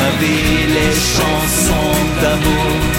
ma 0.00 0.10
vie, 0.20 0.66
les 0.76 0.94
chansons 1.14 1.98
d'amour 2.22 2.96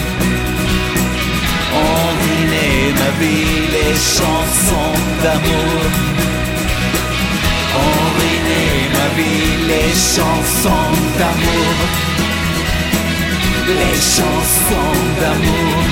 ma 2.99 3.09
vie, 3.19 3.67
les 3.75 3.95
chansons 4.15 4.97
d'amour. 5.23 5.81
Ma 8.97 9.07
vie, 9.15 9.67
les 9.67 9.93
chansons 9.93 10.93
d'amour, 11.19 11.75
les 13.67 13.97
chansons 14.15 14.97
d'amour. 15.19 15.83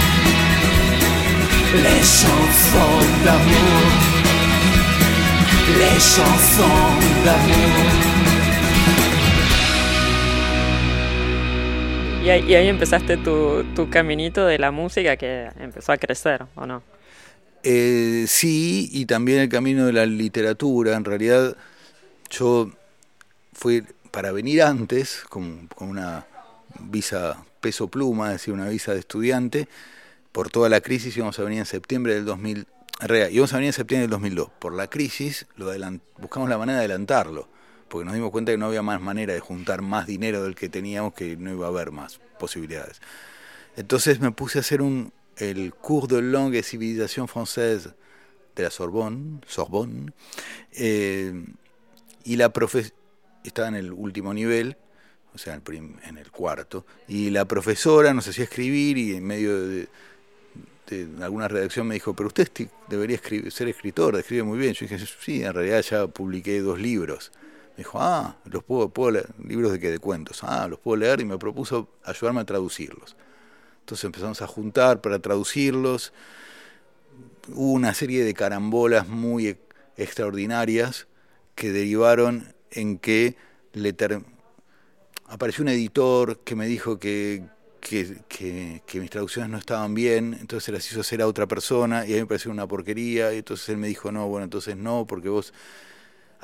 Les 1.84 2.04
chansons 2.20 3.02
d'amour, 3.26 3.92
les 5.78 6.00
chansons 6.00 6.88
d'amour. 7.26 8.15
Y 12.26 12.30
ahí, 12.32 12.56
ahí 12.56 12.70
empezaste 12.70 13.18
tu, 13.18 13.88
caminito 13.92 14.48
de 14.48 14.58
la 14.58 14.72
música 14.72 15.16
que 15.16 15.48
empezó 15.60 15.92
a 15.92 15.98
crecer, 15.98 16.44
¿o 16.56 16.66
no? 16.66 16.82
Eh, 17.62 18.26
sí, 18.28 18.90
y 18.92 19.06
también 19.06 19.42
el 19.42 19.48
camino 19.48 19.86
de 19.86 19.94
la 19.94 20.08
literatura. 20.08 20.96
En 20.96 21.06
realidad, 21.06 21.56
yo 22.32 22.72
fui 23.54 23.84
para 24.10 24.32
venir 24.32 24.64
antes, 24.64 25.24
con, 25.30 25.70
una 25.80 26.26
visa 26.80 27.46
peso 27.62 27.90
pluma, 27.90 28.30
es 28.30 28.42
decir, 28.42 28.56
una 28.56 28.70
visa 28.70 28.94
de 28.94 29.02
estudiante, 29.02 29.68
por 30.32 30.50
toda 30.50 30.68
la 30.68 30.82
crisis 30.82 31.16
íbamos 31.16 31.38
a 31.38 31.44
venir 31.44 31.60
en 31.60 31.68
septiembre 31.68 32.16
del 32.16 32.26
2000, 32.26 32.66
íbamos 33.30 33.54
a 33.54 33.58
venir 33.58 33.68
en 33.68 33.74
septiembre 33.74 34.02
del 34.02 34.10
2002. 34.10 34.50
Por 34.58 34.74
la 34.74 34.88
crisis 34.88 35.46
lo 35.58 35.72
buscamos 36.18 36.50
la 36.50 36.58
manera 36.58 36.80
de 36.80 36.86
adelantarlo, 36.86 37.48
porque 37.88 38.06
nos 38.06 38.14
dimos 38.14 38.32
cuenta 38.32 38.52
que 38.52 38.58
no 38.58 38.68
había 38.68 38.82
más 38.82 39.02
manera 39.02 39.34
de 39.34 39.40
juntar 39.40 39.82
más 39.82 40.08
dinero 40.08 40.44
del 40.44 40.56
que 40.56 40.70
teníamos, 40.70 41.14
que 41.14 41.38
no 41.38 41.52
iba 41.52 41.66
a 41.66 41.70
haber 41.70 41.92
más 41.92 42.20
posibilidades. 42.40 43.02
Entonces 43.76 44.20
me 44.20 44.32
puse 44.32 44.60
a 44.60 44.62
hacer 44.62 44.82
un, 44.82 45.12
el 45.38 45.74
cours 45.74 46.08
de 46.08 46.22
langue 46.22 46.60
et 46.60 46.66
civilisation 46.66 47.28
française 47.28 47.94
de 48.56 48.64
la 48.64 48.70
Sorbonne, 48.70 49.42
Sorbonne 49.48 50.14
eh, 50.72 51.34
y 52.24 52.36
la 52.38 52.54
profe 52.54 52.92
estaba 53.44 53.68
en 53.68 53.76
el 53.76 53.92
último 53.92 54.34
nivel, 54.34 54.78
o 55.34 55.38
sea, 55.38 55.56
en 55.56 56.18
el 56.18 56.32
cuarto, 56.32 56.86
y 57.08 57.30
la 57.30 57.46
profesora 57.46 58.14
nos 58.14 58.28
hacía 58.28 58.46
escribir 58.46 58.98
y 58.98 59.16
en 59.16 59.26
medio 59.26 59.68
de 59.68 59.90
en 60.92 61.22
alguna 61.24 61.48
redacción 61.48 61.88
me 61.88 61.96
dijo, 61.96 62.16
pero 62.16 62.28
usted 62.28 62.50
debería 62.88 63.20
ser 63.50 63.68
escritor, 63.68 64.16
escribe 64.18 64.44
muy 64.44 64.60
bien. 64.60 64.74
Yo 64.74 64.86
dije, 64.86 65.04
sí, 65.20 65.44
en 65.44 65.54
realidad 65.54 65.82
ya 65.82 66.08
publiqué 66.08 66.60
dos 66.62 66.80
libros. 66.80 67.32
Me 67.76 67.84
dijo, 67.84 68.00
ah, 68.02 68.38
los 68.46 68.64
puedo, 68.64 68.90
puedo 68.90 69.12
leer, 69.12 69.28
libros 69.44 69.74
de 69.74 69.80
qué, 69.80 69.92
de 69.92 70.00
cuentos. 70.00 70.44
Ah, 70.44 70.68
los 70.70 70.80
puedo 70.80 70.96
leer 70.96 71.20
y 71.20 71.26
me 71.26 71.38
propuso 71.38 71.90
ayudarme 72.06 72.40
a 72.40 72.46
traducirlos. 72.46 73.18
Entonces 73.82 74.06
empezamos 74.06 74.42
a 74.42 74.48
juntar 74.48 75.02
para 75.02 75.20
traducirlos. 75.20 76.14
Hubo 77.50 77.74
una 77.74 77.94
serie 77.94 78.24
de 78.24 78.34
carambolas 78.34 79.10
muy 79.10 79.50
e-, 79.50 79.60
extraordinarias 79.98 81.08
que 81.54 81.72
derivaron 81.72 82.54
en 82.72 82.98
que 82.98 83.36
apareció 85.28 85.64
un 85.64 85.68
editor 85.68 86.40
que 86.40 86.56
me 86.56 86.68
dijo 86.68 86.98
que, 86.98 87.44
que, 87.82 88.18
que, 88.30 88.82
que, 88.86 89.00
mis 89.02 89.10
traducciones 89.10 89.52
no 89.52 89.58
estaban 89.58 89.94
bien, 89.94 90.38
entonces 90.40 90.64
se 90.64 90.72
las 90.72 90.90
hizo 90.90 91.02
hacer 91.02 91.22
a 91.22 91.28
otra 91.28 91.46
persona 91.46 92.06
y 92.06 92.14
a 92.14 92.16
mí 92.16 92.22
me 92.22 92.28
pareció 92.28 92.52
una 92.52 92.68
porquería, 92.68 93.34
y 93.34 93.40
entonces 93.40 93.68
él 93.70 93.78
me 93.78 93.88
dijo, 93.88 94.12
no, 94.12 94.28
bueno, 94.28 94.46
entonces 94.46 94.78
no, 94.78 95.06
porque 95.06 95.30
vos 95.30 95.54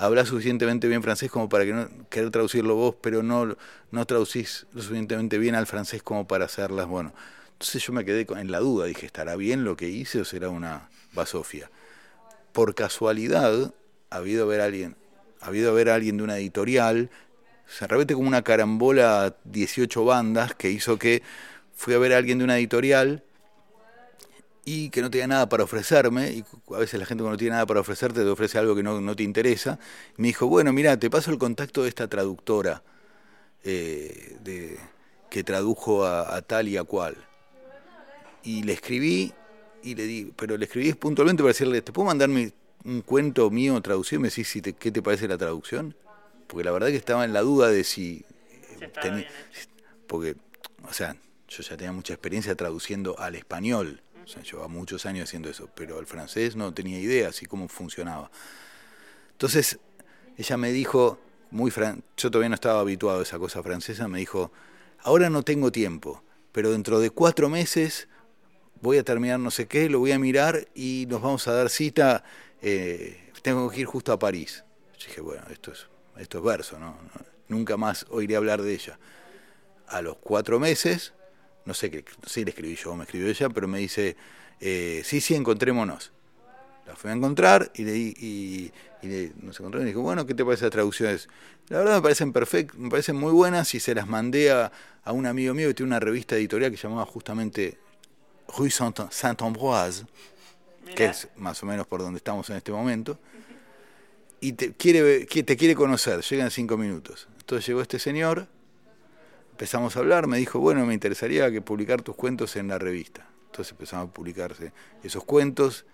hablas 0.01 0.29
suficientemente 0.29 0.88
bien 0.88 1.03
francés 1.03 1.29
como 1.29 1.48
para 1.48 1.63
que 1.63 1.74
no, 1.74 1.88
querer 2.10 2.31
traducirlo 2.31 2.75
vos, 2.75 2.96
pero 3.01 3.22
no, 3.22 3.55
no 3.91 4.05
traducís 4.05 4.65
lo 4.74 4.81
suficientemente 4.81 5.38
bien 5.38 5.55
al 5.55 5.67
francés 5.67 6.01
como 6.01 6.27
para 6.27 6.46
hacerlas, 6.46 6.88
bueno. 6.88 7.13
Entonces 7.53 7.86
yo 7.86 7.93
me 7.93 8.03
quedé 8.03 8.25
en 8.39 8.51
la 8.51 8.60
duda, 8.60 8.88
dije, 8.88 9.05
¿estará 9.05 9.36
bien 9.36 9.63
lo 9.63 9.77
que 9.77 9.88
hice 9.88 10.22
o 10.22 10.25
será 10.25 10.50
una 10.50 10.89
basofia? 11.13 11.70
Por 12.51 12.74
casualidad, 12.74 13.74
ha 14.10 14.15
habido 14.15 14.48
ver 14.48 14.62
alguien, 14.62 14.96
ha 15.39 15.48
habido 15.48 15.77
a 15.77 15.96
alguien 15.96 16.17
de 16.17 16.24
una 16.24 16.38
editorial 16.38 17.12
se 17.72 17.88
repite 17.88 18.15
como 18.15 18.27
una 18.27 18.41
carambola 18.41 19.38
18 19.46 20.03
bandas 20.03 20.53
que 20.55 20.70
hizo 20.70 20.98
que 20.98 21.24
fui 21.74 21.93
a 21.93 22.00
ver 22.00 22.13
a 22.13 22.17
alguien 22.17 22.39
de 22.39 22.43
una 22.43 22.58
editorial 22.58 23.24
y 24.63 24.89
que 24.89 25.01
no 25.01 25.10
tenía 25.10 25.27
nada 25.27 25.50
para 25.50 25.63
ofrecerme, 25.63 26.32
y 26.32 26.46
a 26.74 26.77
veces 26.77 27.00
la 27.00 27.06
gente 27.06 27.24
cuando 27.24 27.32
no 27.32 27.38
tiene 27.38 27.51
nada 27.53 27.65
para 27.65 27.80
ofrecerte 27.80 28.22
te 28.22 28.30
ofrece 28.30 28.58
algo 28.58 28.75
que 28.75 28.84
no, 28.84 29.15
te 29.15 29.24
interesa, 29.24 29.80
me 30.18 30.27
dijo, 30.27 30.48
bueno, 30.48 30.72
mira, 30.74 30.98
te 30.98 31.10
paso 31.10 31.32
el 31.32 31.38
contacto 31.38 31.84
de 31.84 31.89
esta 31.89 32.08
traductora 32.08 32.84
eh, 33.63 34.38
de, 34.44 34.77
que 35.30 35.44
tradujo 35.44 36.06
a, 36.06 36.41
tal 36.41 36.68
y 36.68 36.77
a 36.77 36.84
cual. 36.84 37.15
Y 38.44 38.63
le 38.63 38.74
escribí, 38.74 39.34
y 39.84 39.96
le 39.96 40.03
di, 40.03 40.34
pero 40.36 40.58
le 40.58 40.65
escribí 40.65 40.94
puntualmente 40.94 41.41
para 41.41 41.50
decirle, 41.50 41.82
¿te 41.82 41.91
puedo 41.91 42.08
mandarme 42.08 42.53
un 42.84 43.01
cuento 43.01 43.50
mío 43.50 43.80
traducido? 43.82 44.20
Y 44.20 44.24
me 44.24 44.30
decís, 44.30 44.48
si 44.48 44.62
¿qué 44.62 44.91
te 44.91 45.01
parece 45.01 45.27
la 45.27 45.38
traducción? 45.38 45.96
porque 46.51 46.65
la 46.65 46.72
verdad 46.72 46.88
que 46.88 46.98
estaba 46.98 47.24
en 47.24 47.32
la 47.32 47.41
duda 47.41 47.70
de 47.70 47.86
si... 47.86 48.25
porque, 50.06 50.36
o 50.84 50.91
sea, 50.91 51.15
yo 51.48 51.63
ya 51.63 51.77
tenía 51.77 51.94
mucha 51.94 52.13
experiencia 52.13 52.56
traduciendo 52.56 53.18
al 53.18 53.36
español, 53.36 54.01
llevaba 54.39 54.67
muchos 54.67 55.05
años 55.05 55.29
haciendo 55.29 55.50
eso, 55.50 55.69
pero 55.75 56.00
al 56.00 56.05
francés 56.05 56.55
no 56.55 56.73
tenía 56.73 57.00
idea 57.00 57.29
así 57.29 57.45
cómo 57.45 57.67
funcionaba. 57.67 58.31
Entonces, 59.33 59.79
ella 60.38 60.57
me 60.57 60.71
dijo, 60.71 61.19
muy 61.51 61.71
fran 61.71 62.03
yo 62.15 62.31
todavía 62.31 62.50
no 62.50 62.55
estaba 62.55 62.79
habituado 62.79 63.19
a 63.19 63.23
esa 63.23 63.38
cosa 63.38 63.61
francesa, 63.61 64.07
me 64.07 64.19
dijo, 64.19 64.51
ahora 65.00 65.29
no 65.29 65.43
tengo 65.43 65.71
tiempo, 65.71 66.23
pero 66.51 66.71
dentro 66.71 67.00
de 67.00 67.09
cuatro 67.09 67.50
meses 67.50 68.07
voy 68.81 68.97
a 68.97 69.03
terminar 69.03 69.39
no 69.39 69.51
sé 69.51 69.67
qué, 69.67 69.89
lo 69.89 70.00
voy 70.00 70.11
a 70.11 70.19
mirar 70.19 70.67
y 70.73 71.05
nos 71.09 71.21
vamos 71.21 71.47
a 71.47 71.53
dar 71.53 71.69
cita, 71.69 72.23
eh, 72.61 73.31
tengo 73.41 73.69
que 73.69 73.81
ir 73.81 73.85
justo 73.85 74.13
a 74.13 74.19
París. 74.19 74.63
Yo 74.97 75.07
dije, 75.07 75.21
bueno, 75.21 75.43
esto 75.50 75.71
es 75.71 75.88
esto 76.17 76.38
es 76.38 76.43
verso, 76.43 76.79
¿no? 76.79 76.97
Nunca 77.47 77.77
más 77.77 78.05
oiré 78.09 78.35
hablar 78.35 78.61
de 78.61 78.73
ella. 78.73 79.00
A 79.88 80.01
los 80.01 80.17
cuatro 80.17 80.59
meses, 80.59 81.13
no 81.65 81.74
sé 81.74 81.91
qué, 81.91 82.03
si 82.25 82.44
le 82.44 82.51
escribí 82.51 82.75
yo 82.75 82.91
o 82.91 82.96
me 82.96 83.03
escribió 83.03 83.27
ella, 83.27 83.50
pero 83.50 83.68
me 83.68 83.80
dice, 83.80 84.15
eh, 84.60 85.01
sí, 85.03 85.22
sí, 85.22 85.36
encontrémonos. 85.36 86.12
La 86.88 86.96
fui 86.96 87.12
a 87.12 87.13
encontrar 87.13 87.72
y 87.75 87.84
le 87.84 87.96
y, 87.96 88.72
y 89.03 89.32
nos 89.41 89.60
encontramos 89.60 89.86
y 89.86 89.89
dijo, 89.89 90.01
bueno, 90.01 90.25
¿qué 90.25 90.34
te 90.34 90.44
parece 90.44 90.65
las 90.65 90.72
traducciones? 90.72 91.30
La 91.70 91.80
verdad 91.80 91.96
me 91.96 92.01
parecen 92.01 92.34
perfectas, 92.34 92.77
me 92.77 92.89
parecen 92.89 93.15
muy 93.15 93.32
buenas 93.32 93.74
y 93.75 93.80
se 93.80 93.96
las 93.96 94.08
mandé 94.08 94.51
a, 94.51 94.72
a, 95.03 95.12
un 95.12 95.25
amigo 95.25 95.53
mío 95.53 95.68
que 95.70 95.75
tiene 95.75 95.88
una 95.88 96.00
revista 96.00 96.36
editorial 96.36 96.72
que 96.72 96.77
se 96.77 96.88
llamaba 96.88 97.06
justamente 97.06 97.77
Rue 98.58 98.72
Saint-Ambroise, 98.72 100.06
que 100.95 101.06
es 101.06 101.30
más 101.38 101.62
o 101.63 101.65
menos 101.65 101.88
por 101.88 102.02
donde 102.02 102.17
estamos 102.17 102.50
en 102.50 102.58
este 102.58 102.71
momento 102.71 103.17
y 104.41 104.54
te 104.54 104.74
quiere, 104.74 105.26
te 105.26 105.56
quiere 105.56 105.76
conocer, 105.76 106.21
llegan 106.21 106.52
cinco 106.52 106.76
minutos. 106.76 107.28
Entonces 107.39 107.65
llegó 107.67 107.82
este 107.82 108.00
señor, 108.00 108.47
empezamos 109.62 109.95
a 109.95 110.00
hablar, 110.00 110.26
me 110.26 110.39
dijo, 110.39 110.60
bueno, 110.60 110.88
me 110.88 110.95
interesaría 110.95 111.52
que 111.52 111.62
publicar 111.62 112.02
tus 112.02 112.15
cuentos 112.15 112.56
en 112.56 112.67
la 112.67 112.80
revista. 112.80 113.28
Entonces 113.45 113.74
empezamos 113.74 114.10
a 114.10 114.12
publicarse 114.12 114.74
esos 115.04 115.24
cuentos, 115.24 115.86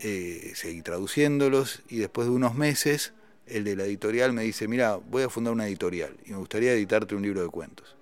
eh, 0.00 0.52
seguí 0.54 0.80
traduciéndolos 0.80 1.82
y 1.90 1.98
después 1.98 2.28
de 2.28 2.32
unos 2.32 2.54
meses 2.54 3.12
el 3.46 3.64
de 3.64 3.76
la 3.76 3.84
editorial 3.84 4.32
me 4.32 4.42
dice, 4.42 4.68
mira, 4.68 4.96
voy 4.96 5.22
a 5.24 5.28
fundar 5.28 5.52
una 5.52 5.66
editorial 5.66 6.16
y 6.24 6.30
me 6.30 6.38
gustaría 6.38 6.72
editarte 6.72 7.14
un 7.14 7.20
libro 7.20 7.42
de 7.42 7.48
cuentos. 7.50 7.94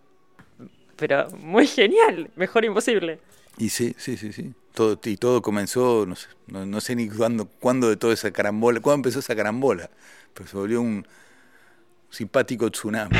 Pero 0.94 1.31
muy 1.33 1.66
genial, 1.66 2.31
mejor 2.37 2.64
imposible. 2.64 3.18
Y 3.59 3.70
sí, 3.70 3.92
sí, 3.99 4.16
sí, 4.16 4.33
sí. 4.33 4.55
Todo, 4.72 5.01
y 5.03 5.16
todo 5.16 5.42
comenzó, 5.42 6.07
no 6.07 6.14
sé, 6.14 6.29
no, 6.46 6.81
sé 6.81 6.94
ni 6.94 7.09
cuándo, 7.09 7.46
cuándo 7.59 7.88
de 7.88 7.96
toda 7.96 8.14
esa 8.14 8.31
carambola, 8.31 8.79
cuándo 8.79 9.09
empezó 9.09 9.18
esa 9.18 9.35
carambola, 9.35 9.90
pero 10.33 10.49
se 10.49 10.57
volvió 10.57 10.81
un 10.81 11.05
simpático 12.09 12.70
tsunami. 12.70 13.16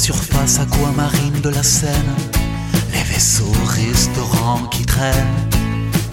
Surface 0.00 0.58
aquamarine 0.58 1.40
de 1.42 1.50
la 1.50 1.62
Seine, 1.62 2.14
les 2.90 3.02
vaisseaux 3.02 3.52
restaurants 3.66 4.64
qui 4.70 4.86
traînent, 4.86 5.36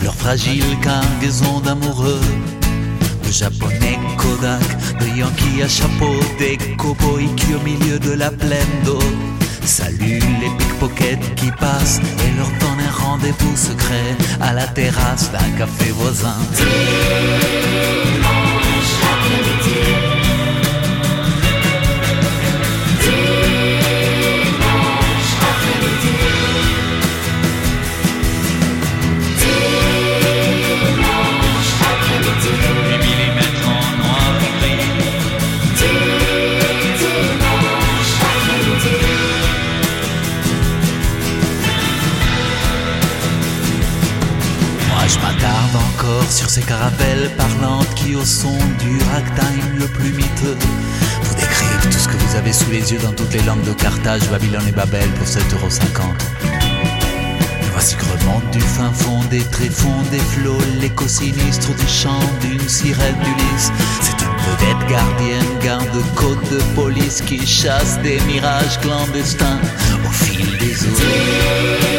leurs 0.03 0.13
fragiles 0.13 0.77
cargaisons 0.81 1.61
d'amoureux, 1.61 2.19
de 3.25 3.31
japonais 3.31 3.97
Kodak, 4.17 4.61
de 4.99 5.07
Yankee 5.17 5.63
à 5.63 5.69
chapeau, 5.69 6.19
des 6.37 6.57
cowboys 6.75 7.33
qui 7.37 7.55
au 7.55 7.61
milieu 7.61 7.97
de 7.97 8.11
la 8.11 8.29
plaine 8.29 8.75
d'eau 8.83 8.99
saluent 9.63 10.19
les 10.41 10.49
pickpockets 10.57 11.35
qui 11.35 11.49
passent 11.51 12.01
et 12.25 12.37
leur 12.37 12.49
donnent 12.59 12.85
un 12.85 12.91
rendez-vous 12.91 13.55
secret 13.55 14.17
à 14.41 14.51
la 14.51 14.67
terrasse 14.67 15.31
d'un 15.31 15.49
café 15.57 15.91
voisin. 15.91 16.35
Caravelles 46.67 47.29
parlantes 47.37 47.93
qui 47.95 48.13
au 48.15 48.25
son 48.25 48.57
du 48.79 48.99
ragtime 49.11 49.79
le 49.79 49.85
plus 49.87 50.11
miteux 50.11 50.57
vous 51.21 51.35
décrivent 51.35 51.89
tout 51.89 51.97
ce 51.97 52.07
que 52.09 52.17
vous 52.17 52.35
avez 52.35 52.51
sous 52.51 52.69
les 52.69 52.91
yeux 52.91 52.99
dans 52.99 53.13
toutes 53.13 53.33
les 53.33 53.41
langues 53.43 53.63
de 53.63 53.71
Carthage, 53.71 54.29
Babylone 54.29 54.67
et 54.67 54.73
Babel 54.73 55.09
pour 55.11 55.25
7,50€. 55.25 56.01
Voici 57.71 57.95
que 57.95 58.03
remonte 58.05 58.51
du 58.51 58.59
fin 58.59 58.91
fond 58.91 59.21
des 59.29 59.43
tréfonds, 59.43 60.01
des 60.11 60.19
flots, 60.19 60.59
l'écho 60.81 61.07
sinistre 61.07 61.73
du 61.73 61.87
chant 61.87 62.19
d'une 62.41 62.67
sirène 62.67 63.15
d'Ulysse. 63.15 63.71
C'est 64.01 64.19
une 64.21 64.35
vedette 64.35 64.89
gardienne, 64.89 65.59
garde-côte 65.63 66.51
de 66.51 66.59
police 66.75 67.21
qui 67.21 67.45
chasse 67.45 67.97
des 68.01 68.19
mirages 68.21 68.79
clandestins 68.81 69.59
au 70.05 70.11
fil 70.11 70.57
des 70.57 70.85
eaux. 70.85 71.96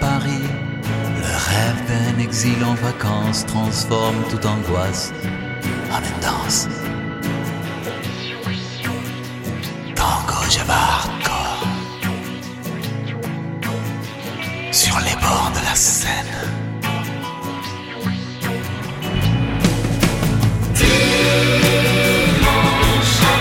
Paris. 0.00 0.46
Le 1.16 1.34
rêve 1.50 1.80
d'un 1.88 2.22
exil 2.22 2.64
en 2.64 2.74
vacances 2.74 3.44
transforme 3.46 4.22
toute 4.30 4.46
angoisse 4.46 5.12
en 5.92 5.98
une 5.98 6.20
danse. 6.20 6.68
Tango 9.94 10.50
Java 10.50 10.74
hardcore 10.74 11.66
sur 14.70 14.98
les 15.00 15.14
bords 15.14 15.52
de 15.54 15.64
la 15.64 15.74
Seine. 15.74 16.58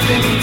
Millimètres 0.10 0.37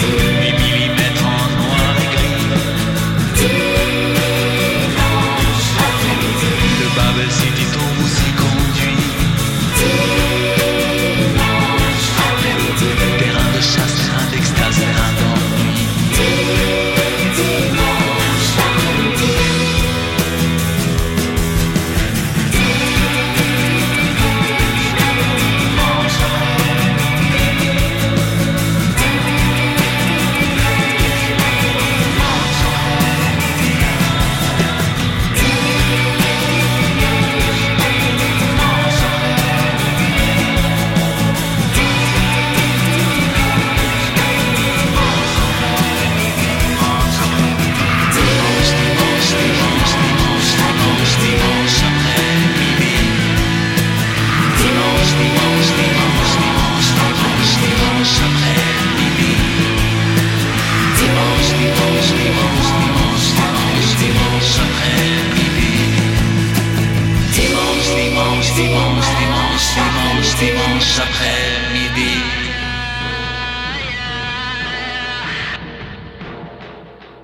dimanche, 70.74 70.94
dimanche 70.94 71.02
après-midi. 71.02 72.22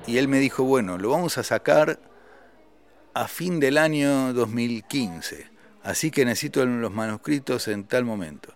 Y 0.07 0.17
él 0.17 0.27
me 0.27 0.39
dijo, 0.39 0.63
bueno, 0.63 0.97
lo 0.97 1.09
vamos 1.09 1.37
a 1.37 1.43
sacar 1.43 1.99
a 3.13 3.27
fin 3.27 3.59
del 3.59 3.77
año 3.77 4.33
2015. 4.33 5.49
Así 5.83 6.11
que 6.11 6.25
necesito 6.25 6.65
los 6.65 6.91
manuscritos 6.91 7.67
en 7.67 7.85
tal 7.85 8.05
momento. 8.05 8.53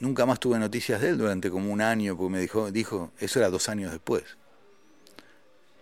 Nunca 0.00 0.26
más 0.26 0.38
tuve 0.38 0.58
noticias 0.58 1.00
de 1.00 1.10
él 1.10 1.18
durante 1.18 1.50
como 1.50 1.72
un 1.72 1.80
año, 1.80 2.16
porque 2.16 2.32
me 2.32 2.40
dijo, 2.40 2.70
dijo, 2.70 3.12
eso 3.18 3.38
era 3.38 3.50
dos 3.50 3.68
años 3.68 3.90
después. 3.90 4.24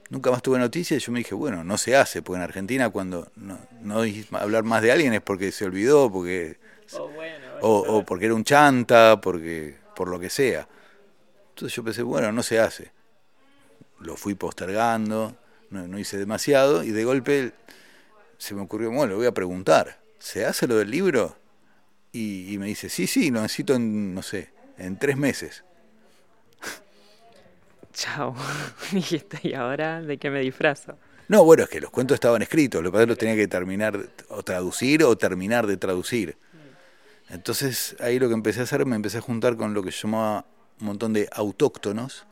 Nunca 0.09 0.31
más 0.31 0.43
tuve 0.43 0.59
noticias 0.59 1.03
y 1.03 1.07
yo 1.07 1.13
me 1.13 1.19
dije, 1.19 1.35
bueno, 1.35 1.65
no 1.65 1.77
se 1.77 1.97
hace, 1.97 2.23
porque 2.23 2.37
en 2.37 2.43
Argentina 2.43 2.91
cuando 2.91 3.31
no, 3.37 3.59
no 3.83 4.03
hablar 4.33 4.63
más 4.63 4.83
de 4.83 4.93
alguien 4.93 5.13
es 5.15 5.21
porque 5.21 5.51
se 5.51 5.65
olvidó, 5.65 6.11
porque 6.11 6.59
o, 7.61 7.79
o 7.79 8.05
porque 8.05 8.27
era 8.27 8.35
un 8.35 8.45
chanta, 8.45 9.21
porque 9.21 9.77
por 9.95 10.09
lo 10.09 10.19
que 10.19 10.31
sea. 10.31 10.69
Entonces 11.51 11.75
yo 11.75 11.83
pensé, 11.83 12.03
bueno, 12.03 12.31
no 12.33 12.43
se 12.43 12.61
hace. 12.61 12.93
Lo 14.01 14.17
fui 14.17 14.35
postergando, 14.35 15.37
no, 15.71 15.89
no 15.89 15.99
hice 15.99 16.19
demasiado 16.19 16.83
y 16.83 16.91
de 16.91 17.05
golpe 17.05 17.53
se 18.39 18.55
me 18.55 18.61
ocurrió, 18.61 18.91
bueno, 18.91 19.13
le 19.13 19.15
voy 19.15 19.27
a 19.27 19.33
preguntar, 19.33 19.99
¿se 20.19 20.45
hace 20.45 20.67
lo 20.67 20.77
del 20.77 20.91
libro? 20.91 21.37
Y, 22.13 22.53
y 22.53 22.59
me 22.59 22.67
dice, 22.67 22.89
sí, 22.89 23.07
sí, 23.07 23.31
lo 23.31 23.41
necesito 23.41 23.75
en, 23.75 24.15
no 24.15 24.23
sé, 24.23 24.51
en 24.79 24.99
tres 24.99 25.17
meses. 25.17 25.65
Chao. 27.93 28.35
Dijiste, 28.93 29.39
¿y 29.43 29.55
ahora 29.55 30.03
de 30.03 30.19
qué 30.19 30.31
me 30.31 30.41
disfrazo? 30.41 30.99
No, 31.29 31.45
bueno, 31.45 31.65
es 31.65 31.69
que 31.69 31.81
los 31.81 31.91
cuentos 31.91 32.17
estaban 32.17 32.43
escritos, 32.43 32.83
lo 32.83 32.91
que 32.91 32.93
pasa 32.93 33.03
es 33.03 33.07
que 33.07 33.11
los 33.11 33.19
tenía 33.19 33.37
que 33.37 33.49
terminar 33.49 33.99
o 34.29 34.43
traducir 34.43 35.03
o 35.03 35.17
terminar 35.17 35.67
de 35.67 35.77
traducir. 35.77 36.37
Entonces 37.29 37.97
ahí 38.01 38.19
lo 38.19 38.29
que 38.29 38.35
empecé 38.35 38.61
a 38.61 38.63
hacer, 38.65 38.87
me 38.87 38.97
empecé 38.97 39.19
a 39.19 39.21
juntar 39.21 39.57
con 39.57 39.75
lo 39.75 39.83
que 39.83 39.93
se 39.93 40.03
llamaba 40.03 40.47
un 40.81 40.87
montón 40.87 41.13
de 41.13 41.29
autóctonos, 41.33 42.27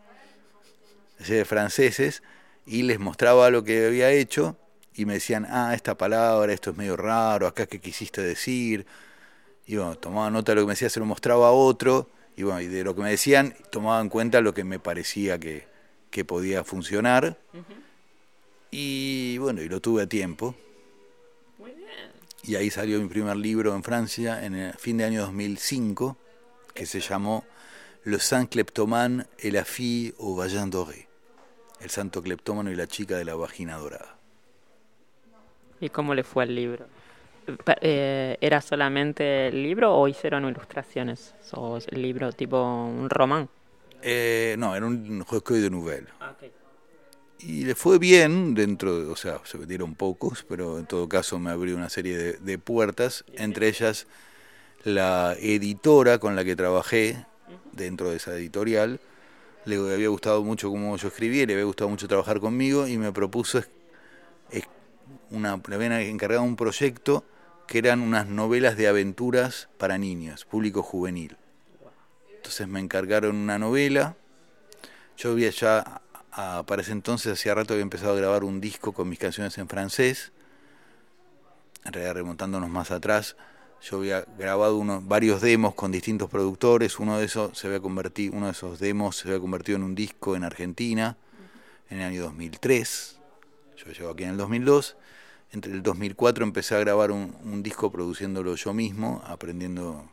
es 1.12 1.18
decir, 1.18 1.36
de 1.36 1.44
franceses, 1.44 2.22
y 2.66 2.82
les 2.82 2.98
mostraba 2.98 3.50
lo 3.50 3.64
que 3.64 3.86
había 3.86 4.10
hecho 4.10 4.56
y 4.94 5.06
me 5.06 5.14
decían, 5.14 5.46
ah, 5.50 5.74
esta 5.74 5.96
palabra, 5.96 6.52
esto 6.52 6.70
es 6.70 6.76
medio 6.76 6.96
raro, 6.96 7.46
acá 7.46 7.66
qué 7.66 7.80
quisiste 7.80 8.22
decir. 8.22 8.86
Y 9.66 9.76
bueno, 9.76 9.96
tomaba 9.96 10.30
nota 10.30 10.52
de 10.52 10.56
lo 10.56 10.62
que 10.62 10.66
me 10.66 10.72
decía, 10.74 10.88
se 10.88 11.00
lo 11.00 11.06
mostraba 11.06 11.48
a 11.48 11.52
otro, 11.52 12.10
y 12.36 12.42
bueno, 12.44 12.60
y 12.60 12.68
de 12.68 12.84
lo 12.84 12.94
que 12.94 13.02
me 13.02 13.10
decían, 13.10 13.54
tomaba 13.70 14.00
en 14.00 14.08
cuenta 14.08 14.40
lo 14.40 14.54
que 14.54 14.62
me 14.62 14.78
parecía 14.78 15.38
que, 15.38 15.66
que 16.10 16.24
podía 16.24 16.62
funcionar. 16.62 17.38
Y 18.70 19.38
bueno, 19.38 19.62
y 19.62 19.68
lo 19.68 19.80
tuve 19.80 20.02
a 20.02 20.06
tiempo. 20.08 20.54
Y 22.46 22.56
ahí 22.56 22.68
salió 22.70 23.00
mi 23.00 23.08
primer 23.08 23.36
libro 23.36 23.74
en 23.74 23.82
Francia 23.82 24.44
en 24.44 24.54
el 24.54 24.74
fin 24.74 24.98
de 24.98 25.04
año 25.04 25.22
2005, 25.22 26.18
que 26.74 26.84
se 26.84 27.00
llamó 27.00 27.44
Le 28.04 28.18
Saint 28.18 28.50
Kleptoman 28.50 29.26
et 29.38 29.50
la 29.50 29.64
fille 29.64 30.12
au 30.18 30.36
vagin 30.36 30.68
doré. 30.68 31.08
El 31.80 31.88
santo 31.88 32.22
cleptómano 32.22 32.70
y 32.70 32.76
la 32.76 32.86
chica 32.86 33.16
de 33.16 33.24
la 33.24 33.34
vagina 33.34 33.78
dorada. 33.78 34.18
¿Y 35.80 35.88
cómo 35.88 36.14
le 36.14 36.22
fue 36.22 36.42
al 36.42 36.54
libro? 36.54 36.86
Eh, 37.80 38.36
¿Era 38.40 38.60
solamente 38.60 39.48
el 39.48 39.62
libro 39.62 39.94
o 39.94 40.06
hicieron 40.06 40.46
ilustraciones? 40.46 41.34
¿O 41.52 41.78
el 41.78 42.02
libro 42.02 42.30
tipo 42.32 42.62
un 42.62 43.08
román? 43.08 43.48
Eh, 44.02 44.54
no, 44.58 44.76
era 44.76 44.84
un 44.84 45.24
recueil 45.30 45.62
de 45.62 45.70
nouvelles. 45.70 46.10
Y 47.40 47.64
le 47.64 47.74
fue 47.74 47.98
bien 47.98 48.54
dentro, 48.54 48.98
de, 48.98 49.10
o 49.10 49.16
sea, 49.16 49.40
se 49.44 49.58
vendieron 49.58 49.94
pocos, 49.94 50.44
pero 50.48 50.78
en 50.78 50.86
todo 50.86 51.08
caso 51.08 51.38
me 51.38 51.50
abrió 51.50 51.76
una 51.76 51.90
serie 51.90 52.16
de, 52.16 52.58
puertas, 52.58 53.24
entre 53.34 53.68
ellas 53.68 54.06
la 54.84 55.34
editora 55.38 56.18
con 56.18 56.36
la 56.36 56.44
que 56.44 56.56
trabajé 56.56 57.26
dentro 57.72 58.10
de 58.10 58.16
esa 58.16 58.34
editorial, 58.34 59.00
le 59.64 59.76
había 59.76 60.08
gustado 60.08 60.42
mucho 60.44 60.70
cómo 60.70 60.96
yo 60.96 61.08
escribía, 61.08 61.46
le 61.46 61.54
había 61.54 61.64
gustado 61.64 61.90
mucho 61.90 62.06
trabajar 62.06 62.38
conmigo 62.40 62.86
y 62.86 62.98
me 62.98 63.12
propuso 63.12 63.62
una, 65.30 65.60
le 65.68 65.74
habían 65.74 65.92
encargado 65.92 66.42
un 66.42 66.56
proyecto 66.56 67.24
que 67.66 67.78
eran 67.78 68.00
unas 68.00 68.26
novelas 68.26 68.76
de 68.76 68.88
aventuras 68.88 69.68
para 69.78 69.98
niños, 69.98 70.44
público 70.44 70.82
juvenil. 70.82 71.36
Entonces 72.36 72.68
me 72.68 72.80
encargaron 72.80 73.36
una 73.36 73.58
novela. 73.58 74.16
Yo 75.16 75.32
había 75.32 75.50
ya, 75.50 76.02
a- 76.36 76.64
para 76.66 76.82
ese 76.82 76.92
entonces, 76.92 77.32
hacía 77.32 77.54
rato 77.54 77.74
había 77.74 77.82
empezado 77.82 78.12
a 78.12 78.16
grabar 78.16 78.44
un 78.44 78.60
disco 78.60 78.92
con 78.92 79.08
mis 79.08 79.18
canciones 79.18 79.56
en 79.58 79.68
francés. 79.68 80.32
En 81.84 81.92
realidad, 81.92 82.14
remontándonos 82.14 82.70
más 82.70 82.90
atrás, 82.90 83.36
yo 83.82 83.98
había 83.98 84.22
grabado 84.38 84.76
unos, 84.78 85.06
varios 85.06 85.40
demos 85.42 85.74
con 85.74 85.92
distintos 85.92 86.30
productores. 86.30 86.98
Uno 86.98 87.18
de 87.18 87.26
esos 87.26 87.56
se 87.58 87.66
había 87.66 87.80
convertido, 87.80 88.34
uno 88.36 88.46
de 88.46 88.52
esos 88.52 88.78
demos 88.78 89.16
se 89.16 89.28
había 89.28 89.40
convertido 89.40 89.76
en 89.76 89.84
un 89.84 89.94
disco 89.94 90.34
en 90.36 90.44
Argentina 90.44 91.16
en 91.90 92.00
el 92.00 92.06
año 92.06 92.22
2003. 92.22 93.18
Yo 93.76 93.92
llego 93.92 94.10
aquí 94.10 94.24
en 94.24 94.30
el 94.30 94.36
2002. 94.38 94.96
Entre 95.52 95.70
el 95.72 95.82
2004 95.82 96.44
empecé 96.44 96.74
a 96.74 96.78
grabar 96.80 97.10
un, 97.12 97.36
un 97.44 97.62
disco 97.62 97.92
produciéndolo 97.92 98.54
yo 98.56 98.72
mismo, 98.72 99.22
aprendiendo 99.26 100.08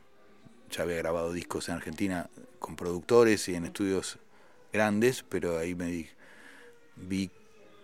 ya 0.70 0.84
había 0.84 0.98
grabado 0.98 1.32
discos 1.34 1.70
en 1.70 1.76
Argentina 1.76 2.30
con 2.60 2.76
productores 2.76 3.48
y 3.50 3.56
en 3.56 3.66
estudios 3.66 4.20
grandes, 4.72 5.24
pero 5.28 5.58
ahí 5.58 5.76
me 5.76 5.88
di- 5.88 6.10
vi 6.96 7.30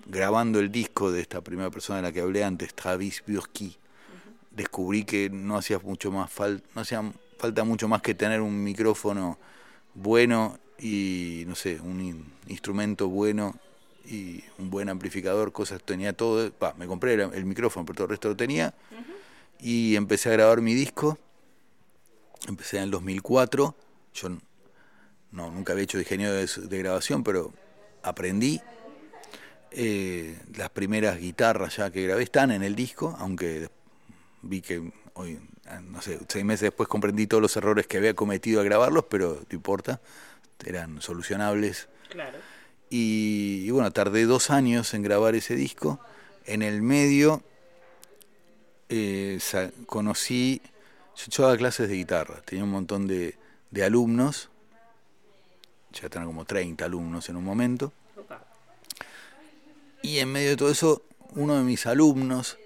grabando 0.06 0.60
el 0.60 0.72
disco 0.72 1.12
de 1.12 1.22
esta 1.22 1.42
primera 1.42 1.70
persona 1.70 1.98
de 1.98 2.04
la 2.04 2.12
que 2.12 2.22
hablé 2.22 2.44
antes, 2.44 2.74
Travis 2.74 3.24
Burki, 3.28 3.76
descubrí 4.52 5.04
que 5.04 5.30
no 5.30 5.58
hacía 5.58 5.80
mucho 5.80 6.12
más 6.12 6.32
falta, 6.32 6.66
no 6.76 6.82
hacía 6.82 7.02
falta 7.38 7.64
mucho 7.64 7.88
más 7.88 8.02
que 8.02 8.16
tener 8.16 8.42
un 8.42 8.64
micrófono 8.64 9.38
bueno 9.94 10.60
y 10.80 11.44
no 11.48 11.56
sé, 11.56 11.80
un 11.82 12.02
in- 12.02 12.26
instrumento 12.48 13.10
bueno 13.10 13.56
y 14.06 14.44
un 14.58 14.70
buen 14.70 14.90
amplificador, 14.90 15.52
cosas 15.52 15.82
tenía 15.84 16.14
todo, 16.14 16.52
va, 16.64 16.74
me 16.78 16.88
compré 16.88 17.16
el, 17.16 17.22
el 17.34 17.46
micrófono, 17.46 17.86
pero 17.86 17.96
todo 17.98 18.06
el 18.06 18.12
resto 18.12 18.30
lo 18.30 18.38
tenía. 18.38 18.74
Y 19.60 19.96
empecé 19.96 20.30
a 20.30 20.34
grabar 20.34 20.62
mi 20.62 20.74
disco 20.74 21.18
Empecé 22.48 22.78
en 22.78 22.84
el 22.84 22.92
2004. 22.92 23.76
Yo 24.14 24.30
no, 25.38 25.52
nunca 25.52 25.74
había 25.74 25.84
hecho 25.84 25.98
diseño 26.00 26.34
de, 26.34 26.48
de 26.48 26.78
grabación, 26.80 27.24
pero 27.24 27.54
aprendí. 28.02 28.60
Eh, 29.72 30.40
las 30.56 30.70
primeras 30.72 31.20
guitarras 31.20 31.76
ya 31.78 31.92
que 31.92 32.04
grabé 32.04 32.24
están 32.24 32.52
en 32.52 32.64
el 32.64 32.76
disco, 32.76 33.16
aunque 33.20 33.70
vi 34.42 34.62
que 34.62 34.92
hoy, 35.14 35.40
no 35.84 36.02
sé, 36.02 36.20
seis 36.28 36.44
meses 36.44 36.62
después 36.62 36.90
comprendí 36.90 37.28
todos 37.28 37.42
los 37.42 37.56
errores 37.56 37.86
que 37.86 37.98
había 37.98 38.16
cometido 38.16 38.62
al 38.62 38.66
grabarlos, 38.66 39.06
pero 39.10 39.36
no 39.36 39.56
importa, 39.56 40.02
eran 40.66 41.02
solucionables. 41.02 41.88
Claro. 42.10 42.40
Y, 42.90 43.64
y 43.66 43.70
bueno, 43.70 43.92
tardé 43.92 44.26
dos 44.26 44.50
años 44.50 44.94
en 44.94 45.04
grabar 45.04 45.36
ese 45.36 45.56
disco. 45.56 46.00
En 46.46 46.62
el 46.62 46.82
medio 46.82 47.44
eh, 48.90 49.38
conocí, 49.86 50.62
yo, 51.16 51.26
yo 51.30 51.44
daba 51.44 51.58
clases 51.58 51.90
de 51.90 51.96
guitarra, 51.96 52.42
tenía 52.46 52.64
un 52.64 52.72
montón 52.72 53.06
de, 53.06 53.36
de 53.70 53.84
alumnos, 53.84 54.50
ya 55.94 56.10
tenía 56.10 56.26
como 56.26 56.46
30 56.46 56.86
alumnos 56.86 57.30
en 57.30 57.36
un 57.36 57.44
momento, 57.44 57.94
y 60.02 60.20
en 60.20 60.32
medio 60.32 60.50
de 60.52 60.58
todo 60.58 60.70
eso, 60.70 61.02
uno 61.36 61.58
de 61.58 61.64
mis 61.64 61.86
alumnos 61.86 62.58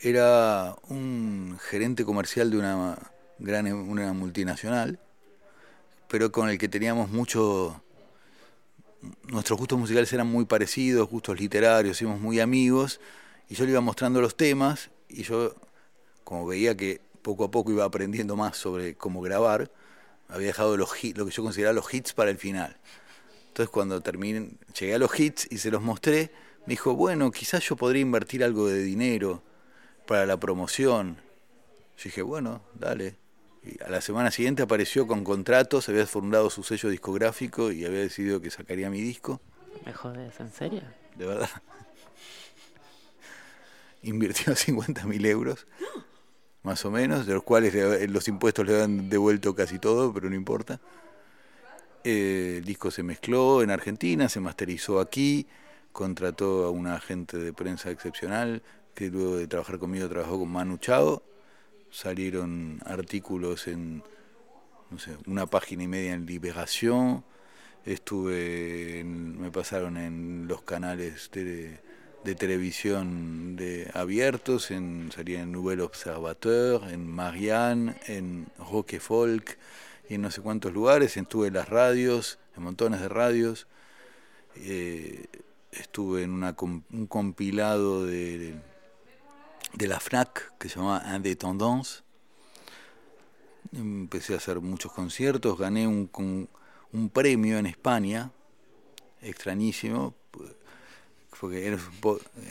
era 0.00 0.76
un 0.88 1.58
gerente 1.60 2.04
comercial 2.04 2.50
de 2.50 2.58
una 2.58 2.98
gran 3.38 3.72
una 3.72 4.12
multinacional, 4.12 4.98
pero 6.08 6.32
con 6.32 6.48
el 6.48 6.58
que 6.58 6.68
teníamos 6.68 7.10
mucho 7.10 7.82
nuestros 9.28 9.58
gustos 9.58 9.78
musicales 9.78 10.12
eran 10.12 10.26
muy 10.26 10.44
parecidos, 10.44 11.08
gustos 11.08 11.38
literarios, 11.38 12.00
íbamos 12.02 12.20
muy 12.20 12.40
amigos, 12.40 13.00
y 13.48 13.54
yo 13.54 13.64
le 13.64 13.72
iba 13.72 13.80
mostrando 13.80 14.20
los 14.20 14.36
temas, 14.36 14.90
y 15.08 15.22
yo, 15.22 15.54
como 16.24 16.46
veía 16.46 16.76
que 16.76 17.00
poco 17.22 17.44
a 17.44 17.50
poco 17.50 17.70
iba 17.70 17.84
aprendiendo 17.84 18.36
más 18.36 18.56
sobre 18.56 18.94
cómo 18.94 19.20
grabar, 19.20 19.70
había 20.30 20.48
dejado 20.48 20.76
los 20.76 21.02
hits, 21.02 21.18
lo 21.18 21.26
que 21.26 21.32
yo 21.32 21.42
consideraba 21.42 21.74
los 21.74 21.92
hits 21.92 22.12
para 22.12 22.30
el 22.30 22.38
final. 22.38 22.76
Entonces 23.48 23.70
cuando 23.70 24.00
terminé, 24.00 24.50
llegué 24.78 24.94
a 24.94 24.98
los 24.98 25.18
hits 25.18 25.48
y 25.50 25.58
se 25.58 25.70
los 25.70 25.82
mostré, 25.82 26.30
me 26.66 26.72
dijo, 26.72 26.94
bueno, 26.94 27.30
quizás 27.30 27.64
yo 27.64 27.76
podría 27.76 28.02
invertir 28.02 28.44
algo 28.44 28.68
de 28.68 28.82
dinero 28.82 29.42
para 30.06 30.26
la 30.26 30.38
promoción. 30.38 31.16
Yo 31.96 32.04
dije, 32.04 32.22
bueno, 32.22 32.62
dale. 32.74 33.16
Y 33.62 33.82
a 33.82 33.90
la 33.90 34.00
semana 34.00 34.30
siguiente 34.30 34.62
apareció 34.62 35.06
con 35.06 35.24
contratos, 35.24 35.88
había 35.88 36.06
fundado 36.06 36.48
su 36.48 36.62
sello 36.62 36.88
discográfico 36.88 37.72
y 37.72 37.84
había 37.84 38.00
decidido 38.00 38.40
que 38.40 38.50
sacaría 38.50 38.88
mi 38.88 39.00
disco, 39.00 39.40
¿Me 39.84 39.92
jodes? 39.92 40.38
¿En 40.40 40.52
serio? 40.52 40.82
de 41.16 41.26
verdad. 41.26 41.50
Invirtió 44.02 44.54
50 44.54 45.04
mil 45.04 45.26
euros, 45.26 45.66
más 46.62 46.84
o 46.84 46.90
menos, 46.90 47.26
de 47.26 47.34
los 47.34 47.42
cuales 47.42 47.74
le- 47.74 48.08
los 48.08 48.28
impuestos 48.28 48.66
le 48.66 48.82
han 48.82 49.08
devuelto 49.08 49.54
casi 49.54 49.78
todo, 49.78 50.12
pero 50.12 50.28
no 50.30 50.36
importa. 50.36 50.80
Eh, 52.04 52.56
el 52.58 52.64
disco 52.64 52.90
se 52.90 53.02
mezcló 53.02 53.62
en 53.62 53.70
Argentina, 53.70 54.28
se 54.28 54.40
masterizó 54.40 55.00
aquí, 55.00 55.46
contrató 55.92 56.64
a 56.66 56.70
un 56.70 56.86
agente 56.86 57.36
de 57.38 57.52
prensa 57.52 57.90
excepcional 57.90 58.62
que 58.94 59.08
luego 59.10 59.36
de 59.36 59.46
trabajar 59.46 59.78
conmigo 59.78 60.08
trabajó 60.08 60.38
con 60.38 60.50
Manu 60.50 60.78
Chao. 60.78 61.22
Salieron 61.90 62.80
artículos 62.86 63.66
en, 63.68 64.02
no 64.90 64.98
sé, 64.98 65.16
una 65.26 65.46
página 65.46 65.82
y 65.84 65.88
media 65.88 66.14
en 66.14 66.26
Liberación. 66.26 67.24
Estuve, 67.84 69.00
en- 69.00 69.40
me 69.40 69.50
pasaron 69.50 69.96
en 69.96 70.46
los 70.48 70.62
canales 70.62 71.30
de, 71.32 71.80
de 72.24 72.34
televisión 72.34 73.56
de 73.56 73.90
abiertos, 73.94 74.70
en, 74.70 75.10
salía 75.14 75.40
en 75.40 75.52
Nouvel 75.52 75.80
Observateur, 75.80 76.88
en 76.90 77.06
Marianne, 77.06 77.96
en 78.06 78.46
Rock 78.58 78.94
et 78.94 79.00
Folk 79.00 79.58
y 80.08 80.14
en 80.14 80.22
no 80.22 80.30
sé 80.30 80.42
cuántos 80.42 80.72
lugares. 80.72 81.16
Estuve 81.16 81.48
en 81.48 81.54
las 81.54 81.68
radios, 81.68 82.38
en 82.56 82.62
montones 82.62 83.00
de 83.00 83.08
radios. 83.08 83.66
Eh, 84.56 85.26
estuve 85.72 86.24
en 86.24 86.32
una, 86.32 86.54
un 86.60 87.06
compilado 87.06 88.04
de, 88.04 88.54
de 89.74 89.88
la 89.88 90.00
FNAC 90.00 90.58
que 90.58 90.68
se 90.68 90.76
llamaba 90.76 91.14
Indépendance. 91.14 92.02
Empecé 93.72 94.34
a 94.34 94.38
hacer 94.38 94.60
muchos 94.60 94.92
conciertos, 94.92 95.58
gané 95.58 95.86
un, 95.86 96.10
un 96.92 97.10
premio 97.10 97.58
en 97.58 97.66
España, 97.66 98.32
extrañísimo, 99.22 100.14
porque 101.38 101.66
era, 101.66 101.78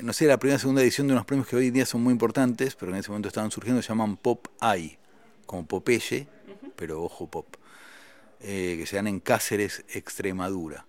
no 0.02 0.14
sé, 0.14 0.26
la 0.26 0.38
primera 0.38 0.58
o 0.58 0.60
segunda 0.60 0.82
edición 0.82 1.08
de 1.08 1.14
unos 1.14 1.26
premios 1.26 1.48
que 1.48 1.56
hoy 1.56 1.68
en 1.68 1.74
día 1.74 1.86
son 1.86 2.02
muy 2.02 2.12
importantes, 2.12 2.76
pero 2.76 2.92
en 2.92 2.98
ese 2.98 3.10
momento 3.10 3.28
estaban 3.28 3.52
surgiendo, 3.52 3.82
se 3.82 3.90
llaman 3.90 4.18
Pop 4.18 4.48
Eye, 4.62 4.98
como 5.46 5.66
Popeye, 5.66 6.28
pero 6.76 7.04
ojo 7.04 7.28
pop, 7.28 7.56
eh, 8.40 8.78
que 8.80 8.86
se 8.86 8.96
dan 8.96 9.08
en 9.08 9.20
Cáceres, 9.20 9.84
Extremadura. 9.90 10.86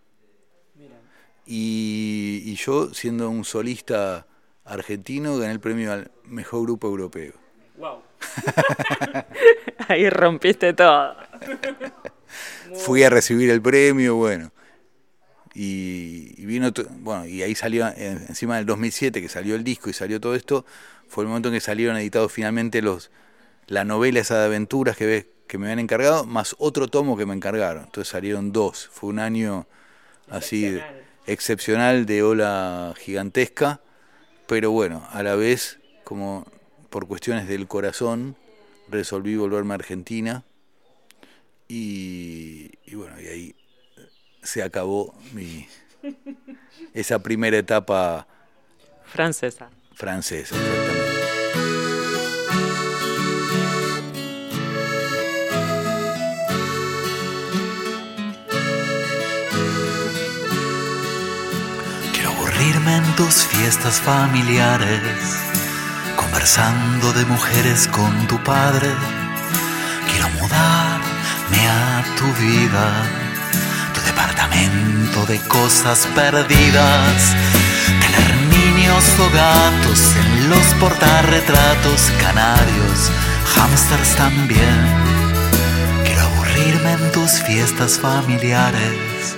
Y, 1.46 2.42
y 2.44 2.54
yo, 2.54 2.94
siendo 2.94 3.28
un 3.28 3.44
solista 3.44 4.26
argentino, 4.64 5.36
gané 5.36 5.52
el 5.52 5.60
premio 5.60 5.92
al 5.92 6.10
mejor 6.24 6.62
grupo 6.62 6.86
europeo. 6.86 7.32
Wow. 7.76 8.02
Ahí 9.88 10.08
rompiste 10.10 10.72
todo. 10.74 11.16
Fui 12.74 13.02
a 13.02 13.10
recibir 13.10 13.50
el 13.50 13.60
premio, 13.60 14.16
bueno. 14.16 14.52
Y, 15.54 16.34
y 16.36 16.46
vino, 16.46 16.70
bueno, 17.00 17.26
y 17.26 17.42
ahí 17.42 17.54
salió, 17.54 17.88
eh, 17.88 18.18
encima 18.28 18.56
del 18.56 18.66
2007 18.66 19.20
que 19.20 19.28
salió 19.28 19.56
el 19.56 19.64
disco 19.64 19.90
y 19.90 19.92
salió 19.92 20.20
todo 20.20 20.34
esto, 20.34 20.64
fue 21.08 21.24
el 21.24 21.28
momento 21.28 21.48
en 21.48 21.54
que 21.54 21.60
salieron 21.60 21.96
editados 21.96 22.32
finalmente 22.32 22.82
los 22.82 23.10
la 23.70 23.84
novela 23.84 24.20
esa 24.20 24.38
de 24.38 24.46
aventuras 24.46 24.96
que, 24.96 25.06
ves, 25.06 25.26
que 25.46 25.56
me 25.56 25.66
habían 25.66 25.78
encargado, 25.78 26.26
más 26.26 26.56
otro 26.58 26.88
tomo 26.88 27.16
que 27.16 27.24
me 27.24 27.34
encargaron. 27.34 27.84
Entonces 27.84 28.10
salieron 28.10 28.52
dos. 28.52 28.88
Fue 28.92 29.10
un 29.10 29.20
año 29.20 29.66
así 30.28 30.78
excepcional 31.26 32.04
de 32.04 32.24
ola 32.24 32.94
gigantesca, 32.98 33.80
pero 34.48 34.72
bueno, 34.72 35.06
a 35.12 35.22
la 35.22 35.36
vez, 35.36 35.78
como 36.02 36.46
por 36.90 37.06
cuestiones 37.06 37.46
del 37.46 37.68
corazón, 37.68 38.36
resolví 38.88 39.36
volverme 39.36 39.74
a 39.74 39.76
Argentina 39.76 40.42
y, 41.68 42.72
y 42.84 42.96
bueno, 42.96 43.20
y 43.20 43.26
ahí 43.28 43.54
se 44.42 44.62
acabó 44.62 45.14
mi 45.32 45.68
esa 46.94 47.18
primera 47.18 47.58
etapa 47.58 48.26
Francesa. 49.06 49.68
francesa. 49.94 50.56
Exactamente. 50.56 51.10
Quiero 62.12 62.30
aburrirme 62.30 62.96
en 62.96 63.16
tus 63.16 63.44
fiestas 63.46 64.00
familiares, 64.00 65.00
conversando 66.16 67.12
de 67.12 67.24
mujeres 67.26 67.88
con 67.88 68.26
tu 68.28 68.42
padre. 68.42 68.88
Quiero 70.10 70.28
mudarme 70.40 71.60
a 71.68 72.04
tu 72.18 72.26
vida, 72.42 72.86
departamento 74.50 75.26
de 75.26 75.38
cosas 75.48 76.06
perdidas. 76.14 77.34
Niños 78.50 79.04
o 79.18 79.30
gatos 79.30 80.00
en 80.16 80.50
los 80.50 80.66
portarretratos, 80.80 82.10
canarios, 82.20 83.10
hamsters 83.54 84.16
también. 84.16 84.80
Quiero 86.04 86.22
aburrirme 86.22 86.92
en 86.92 87.12
tus 87.12 87.30
fiestas 87.42 87.98
familiares, 87.98 89.36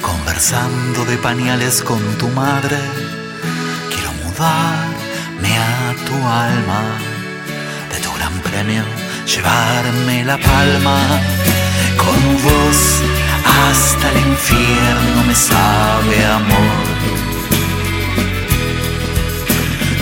conversando 0.00 1.04
de 1.04 1.16
pañales 1.16 1.82
con 1.82 2.00
tu 2.18 2.28
madre. 2.28 2.78
Quiero 3.92 4.12
mudarme 4.24 5.58
a 5.58 5.94
tu 6.06 6.14
alma, 6.14 6.82
de 7.92 8.00
tu 8.00 8.12
gran 8.14 8.32
premio, 8.40 8.84
llevarme 9.26 10.24
la 10.24 10.38
palma. 10.38 10.98
Con 11.96 12.42
vos 12.42 13.00
hasta 13.44 14.10
el 14.10 14.18
infierno 14.28 15.24
me 15.26 15.34
sabe 15.34 16.24
amor. 16.24 16.84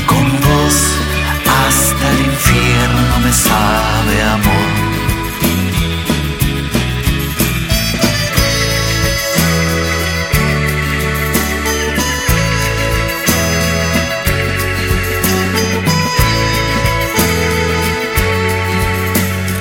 Con 0.06 0.26
vos 0.40 0.76
hasta 1.66 2.10
el 2.10 2.20
infierno 2.26 3.18
me 3.24 3.32
sabe 3.32 4.22
amor. 4.22 4.72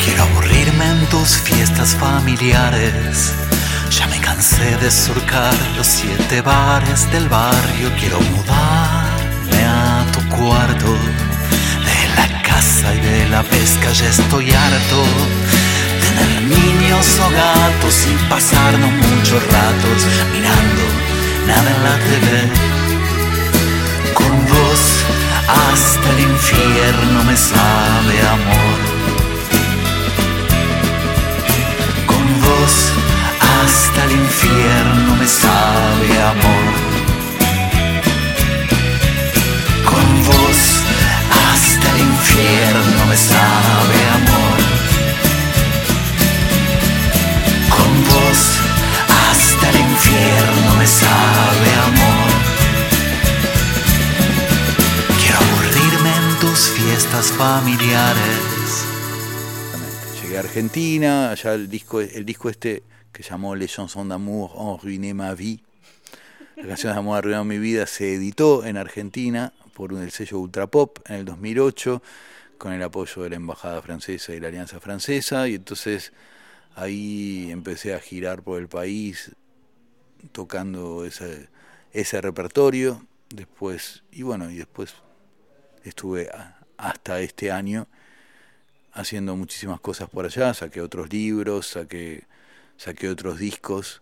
Quiero 0.04 0.24
aburrirme 0.24 0.86
en 0.86 1.06
tus 1.08 1.38
fiestas 1.38 1.96
familiares. 1.96 3.34
De 4.62 4.89
surcar 4.89 5.54
los 5.76 5.86
siete 5.86 6.41
bares 6.41 7.12
del 7.12 7.28
barrio. 7.30 7.91
Quiero 8.00 8.19
mudarme 8.19 9.63
a 9.65 10.06
tu 10.12 10.36
cuarto. 10.36 10.91
De 11.89 12.02
la 12.15 12.41
casa 12.41 12.95
y 12.95 13.00
de 13.00 13.30
la 13.30 13.43
pesca 13.43 13.91
ya 13.91 14.08
estoy 14.08 14.52
harto. 14.52 15.04
gatos 17.30 18.08
y 18.08 18.30
pasarnos 18.30 18.91
muchos 18.91 19.43
ratos 19.52 20.08
mirando 20.32 20.84
nada 21.47 21.69
en 21.76 21.84
la 21.84 21.97
tele. 22.08 22.41
Con 24.13 24.45
vos 24.47 24.82
hasta 25.47 26.10
el 26.12 26.19
infierno 26.19 27.24
me 27.24 27.38
sabe 27.38 28.21
amor. 28.28 28.90
Hasta 34.01 34.13
el 34.13 34.19
infierno 34.19 35.15
me 35.15 35.27
sabe 35.27 36.21
amor. 36.21 36.73
Con 39.85 40.23
vos 40.25 40.59
hasta 41.29 41.89
el 41.91 42.01
infierno 42.01 43.05
me 43.07 43.17
sabe 43.17 43.99
amor. 44.19 44.59
Con 47.69 48.03
vos 48.09 48.39
hasta 49.29 49.69
el 49.69 49.79
infierno 49.79 50.75
me 50.79 50.87
sabe 50.87 51.69
amor. 51.89 52.31
Quiero 55.21 55.37
aburrirme 55.37 56.15
en 56.15 56.39
tus 56.39 56.69
fiestas 56.69 57.31
familiares. 57.31 58.85
Llegué 60.21 60.37
a 60.37 60.39
Argentina, 60.39 61.31
allá 61.31 61.53
el 61.53 61.69
disco, 61.69 62.01
el 62.01 62.25
disco 62.25 62.49
este 62.49 62.83
que 63.13 63.24
llamó 63.24 63.56
Les 63.56 63.67
chansons 63.67 64.06
d'amour 64.06 64.60
ont 64.60 64.78
ruiné 64.78 65.13
ma 65.13 65.34
vie. 65.34 65.60
La 66.58 66.67
canción 66.67 66.93
de 66.93 67.00
amor 67.00 67.17
arruinado 67.17 67.43
mi 67.43 67.58
vida 67.58 67.88
se 67.88 68.13
editó 68.13 68.65
en 68.65 68.78
Argentina 68.78 69.54
por 69.74 69.93
el 69.93 70.12
sello 70.12 70.39
Ultra 70.39 70.67
Pop 70.67 71.00
en 71.08 71.15
el 71.15 71.26
2008 71.26 72.02
con 72.58 72.74
el 72.74 72.84
apoyo 72.84 73.24
de 73.24 73.32
la 73.32 73.36
Embajada 73.38 73.82
Francesa 73.82 74.34
y 74.36 74.39
la 74.39 74.50
Alianza 74.50 74.80
Francesa. 74.80 75.47
Y 75.47 75.56
entonces 75.56 76.13
ahí 76.76 77.50
empecé 77.50 77.95
a 77.95 78.00
girar 78.00 78.43
por 78.43 78.60
el 78.60 78.67
país 78.67 79.32
tocando 80.32 81.06
ese, 81.06 81.50
ese 81.93 82.21
repertorio. 82.21 83.06
Después 83.34 84.04
y 84.12 84.24
bueno 84.24 84.52
y 84.52 84.58
después 84.58 84.93
estuve 85.84 86.30
hasta 86.78 87.21
este 87.21 87.52
año 87.52 87.88
haciendo 88.93 89.36
muchísimas 89.36 89.80
cosas 89.80 90.10
por 90.10 90.26
allá, 90.26 90.54
saqué 90.54 90.82
otros 90.82 91.12
libros, 91.12 91.67
saqué, 91.67 92.26
saqué 92.77 93.10
otros 93.10 93.39
discos, 93.39 94.01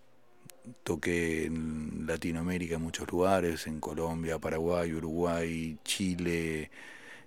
toqué 0.83 1.45
en 1.45 2.05
Latinoamérica 2.07 2.75
en 2.75 2.81
muchos 2.81 3.09
lugares, 3.11 3.67
en 3.67 3.79
Colombia, 3.79 4.39
Paraguay, 4.39 4.93
Uruguay, 4.93 5.77
Chile, 5.83 6.71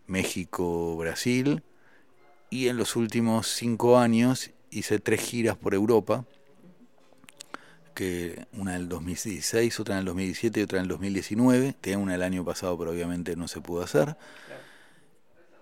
México, 0.07 0.97
Brasil, 0.97 1.63
y 2.51 2.69
en 2.69 2.77
los 2.77 2.97
últimos 2.97 3.49
cinco 3.49 3.99
años 3.99 4.51
hice 4.71 4.99
tres 4.99 5.21
giras 5.21 5.57
por 5.57 5.75
Europa, 5.75 6.25
que 7.95 8.47
una 8.53 8.75
en 8.75 8.83
el 8.83 8.89
2016, 8.89 9.81
otra 9.81 9.95
en 9.97 10.01
el 10.01 10.05
2017 10.07 10.61
y 10.61 10.63
otra 10.63 10.79
en 10.79 10.83
el 10.85 10.89
2019, 10.89 11.75
tenía 11.81 11.99
una 11.99 12.15
el 12.15 12.23
año 12.23 12.45
pasado, 12.45 12.79
pero 12.79 12.91
obviamente 12.91 13.37
no 13.37 13.49
se 13.49 13.61
pudo 13.61 13.83
hacer. 13.83 14.17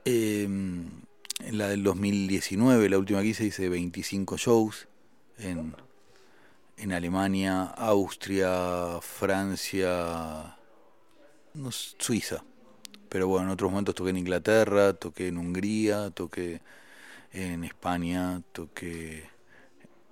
Eh, 0.05 0.45
en 0.45 1.59
la 1.59 1.69
del 1.69 1.83
2019, 1.83 2.89
la 2.89 2.99
última 2.99 3.23
que 3.23 3.29
hice, 3.29 3.45
hice 3.45 3.69
25 3.69 4.37
shows 4.37 4.89
en, 5.41 5.75
en 6.77 6.93
Alemania, 6.93 7.63
Austria, 7.65 9.01
Francia, 9.01 10.57
no, 11.55 11.71
Suiza. 11.73 12.45
Pero 13.09 13.29
bueno, 13.29 13.47
en 13.47 13.53
otros 13.53 13.71
momentos 13.71 13.95
toqué 13.95 14.11
en 14.11 14.19
Inglaterra, 14.19 14.93
toqué 14.95 15.29
en 15.29 15.39
Hungría, 15.39 16.11
toqué 16.11 16.61
en 17.33 17.65
España, 17.65 18.43
toqué 18.53 19.25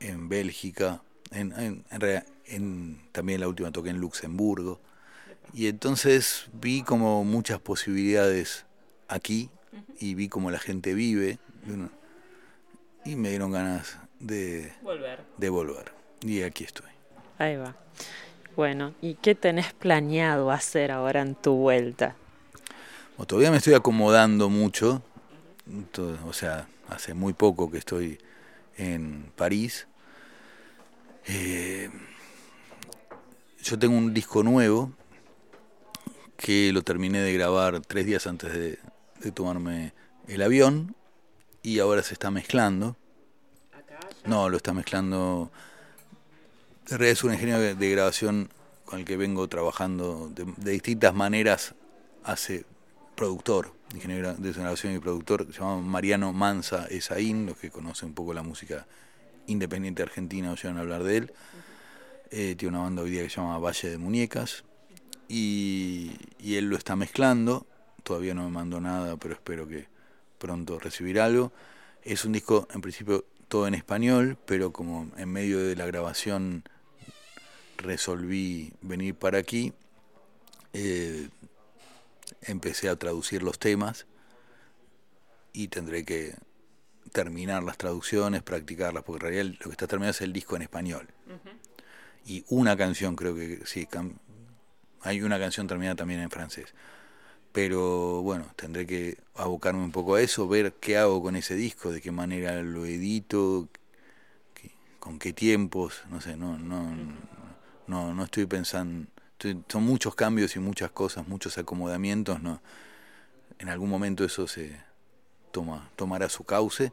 en 0.00 0.28
Bélgica, 0.28 1.02
en, 1.30 1.52
en, 1.52 1.84
en 1.90 2.24
en- 2.46 3.00
también 3.12 3.40
la 3.40 3.48
última 3.48 3.70
toqué 3.70 3.90
en 3.90 3.98
Luxemburgo. 3.98 4.80
Y 5.54 5.66
entonces 5.68 6.46
vi 6.52 6.82
como 6.82 7.24
muchas 7.24 7.60
posibilidades 7.60 8.64
aquí 9.08 9.50
y 9.98 10.14
vi 10.14 10.28
cómo 10.28 10.50
la 10.50 10.58
gente 10.58 10.94
vive 10.94 11.38
y 13.04 13.16
me 13.16 13.30
dieron 13.30 13.52
ganas 13.52 13.96
de, 14.20 14.72
Volver. 14.82 15.20
de 15.36 15.48
volver. 15.48 15.92
Y 16.22 16.42
aquí 16.42 16.64
estoy. 16.64 16.90
Ahí 17.38 17.56
va. 17.56 17.76
Bueno, 18.56 18.94
¿y 19.00 19.14
qué 19.14 19.34
tenés 19.34 19.72
planeado 19.72 20.50
hacer 20.50 20.90
ahora 20.90 21.22
en 21.22 21.36
tu 21.36 21.54
vuelta? 21.54 22.16
Bueno, 23.16 23.26
todavía 23.26 23.50
me 23.50 23.58
estoy 23.58 23.74
acomodando 23.74 24.48
mucho, 24.48 25.02
o 26.26 26.32
sea, 26.32 26.66
hace 26.88 27.14
muy 27.14 27.32
poco 27.34 27.70
que 27.70 27.78
estoy 27.78 28.18
en 28.76 29.30
París. 29.36 29.86
Eh, 31.26 31.90
yo 33.62 33.78
tengo 33.78 33.96
un 33.96 34.12
disco 34.14 34.42
nuevo 34.42 34.92
que 36.36 36.72
lo 36.72 36.82
terminé 36.82 37.20
de 37.20 37.32
grabar 37.32 37.80
tres 37.80 38.06
días 38.06 38.26
antes 38.26 38.52
de, 38.52 38.78
de 39.20 39.30
tomarme 39.32 39.92
el 40.26 40.42
avión 40.42 40.94
y 41.62 41.78
ahora 41.80 42.02
se 42.02 42.14
está 42.14 42.30
mezclando. 42.30 42.96
No, 44.28 44.50
lo 44.50 44.58
está 44.58 44.74
mezclando. 44.74 45.50
En 46.90 47.02
es 47.02 47.24
un 47.24 47.32
ingeniero 47.32 47.60
de, 47.62 47.90
grabación 47.90 48.50
con 48.84 48.98
el 48.98 49.06
que 49.06 49.16
vengo 49.16 49.48
trabajando 49.48 50.30
de, 50.34 50.70
distintas 50.70 51.14
maneras 51.14 51.74
hace 52.24 52.66
productor, 53.14 53.72
ingeniero 53.94 54.34
de 54.34 54.52
grabación 54.52 54.94
y 54.94 54.98
productor, 54.98 55.46
se 55.46 55.60
llama 55.60 55.80
Mariano 55.80 56.34
Manza 56.34 56.84
Esaín, 56.90 57.46
los 57.46 57.56
que 57.56 57.70
conocen 57.70 58.10
un 58.10 58.14
poco 58.14 58.34
la 58.34 58.42
música 58.42 58.86
independiente 59.46 60.02
argentina 60.02 60.52
oyeron 60.52 60.76
hablar 60.76 61.04
de 61.04 61.16
él. 61.16 61.32
Eh, 62.30 62.54
tiene 62.58 62.76
una 62.76 62.84
banda 62.84 63.00
hoy 63.00 63.10
día 63.10 63.22
que 63.22 63.30
se 63.30 63.36
llama 63.36 63.56
Valle 63.58 63.88
de 63.88 63.96
Muñecas 63.96 64.62
y, 65.26 66.12
y 66.38 66.56
él 66.56 66.68
lo 66.68 66.76
está 66.76 66.96
mezclando. 66.96 67.66
Todavía 68.02 68.34
no 68.34 68.44
me 68.44 68.50
mandó 68.50 68.78
nada, 68.78 69.16
pero 69.16 69.32
espero 69.32 69.66
que 69.66 69.86
pronto 70.36 70.78
recibir 70.78 71.18
algo. 71.18 71.50
Es 72.02 72.26
un 72.26 72.32
disco, 72.32 72.68
en 72.74 72.82
principio, 72.82 73.24
todo 73.48 73.66
en 73.66 73.74
español, 73.74 74.38
pero 74.46 74.72
como 74.72 75.10
en 75.16 75.30
medio 75.30 75.58
de 75.58 75.74
la 75.74 75.86
grabación 75.86 76.64
resolví 77.78 78.72
venir 78.82 79.14
para 79.14 79.38
aquí, 79.38 79.72
eh, 80.72 81.28
empecé 82.42 82.88
a 82.88 82.96
traducir 82.96 83.42
los 83.42 83.58
temas 83.58 84.06
y 85.52 85.68
tendré 85.68 86.04
que 86.04 86.34
terminar 87.12 87.62
las 87.62 87.78
traducciones, 87.78 88.42
practicarlas, 88.42 89.02
porque 89.02 89.26
en 89.26 89.32
realidad 89.32 89.56
lo 89.60 89.66
que 89.66 89.72
está 89.72 89.86
terminado 89.86 90.10
es 90.10 90.20
el 90.20 90.32
disco 90.32 90.56
en 90.56 90.62
español. 90.62 91.08
Y 92.26 92.44
una 92.48 92.76
canción 92.76 93.16
creo 93.16 93.34
que 93.34 93.62
sí, 93.64 93.88
hay 95.00 95.22
una 95.22 95.38
canción 95.38 95.66
terminada 95.66 95.96
también 95.96 96.20
en 96.20 96.30
francés. 96.30 96.74
Pero 97.52 98.22
bueno, 98.22 98.46
tendré 98.56 98.86
que 98.86 99.18
abocarme 99.34 99.82
un 99.82 99.92
poco 99.92 100.14
a 100.14 100.20
eso, 100.20 100.48
ver 100.48 100.74
qué 100.74 100.96
hago 100.98 101.22
con 101.22 101.34
ese 101.36 101.54
disco, 101.54 101.90
de 101.90 102.00
qué 102.00 102.10
manera 102.10 102.62
lo 102.62 102.84
edito, 102.86 103.68
con 105.00 105.18
qué 105.18 105.32
tiempos, 105.32 106.02
no 106.10 106.20
sé, 106.20 106.36
no, 106.36 106.58
no, 106.58 106.94
no, 107.86 108.14
no 108.14 108.24
estoy 108.24 108.46
pensando, 108.46 109.08
son 109.68 109.84
muchos 109.84 110.14
cambios 110.14 110.54
y 110.56 110.58
muchas 110.58 110.90
cosas, 110.90 111.26
muchos 111.26 111.56
acomodamientos, 111.56 112.42
no, 112.42 112.60
en 113.58 113.68
algún 113.68 113.88
momento 113.88 114.24
eso 114.24 114.46
se 114.46 114.76
toma, 115.50 115.90
tomará 115.96 116.28
su 116.28 116.44
cauce. 116.44 116.92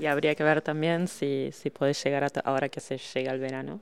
Y 0.00 0.06
habría 0.06 0.34
que 0.34 0.44
ver 0.44 0.62
también 0.62 1.08
si, 1.08 1.50
si 1.52 1.70
podés 1.70 2.02
llegar 2.02 2.24
a, 2.24 2.28
ahora 2.44 2.68
que 2.68 2.80
se 2.80 2.96
llega 2.96 3.32
el 3.32 3.40
verano, 3.40 3.80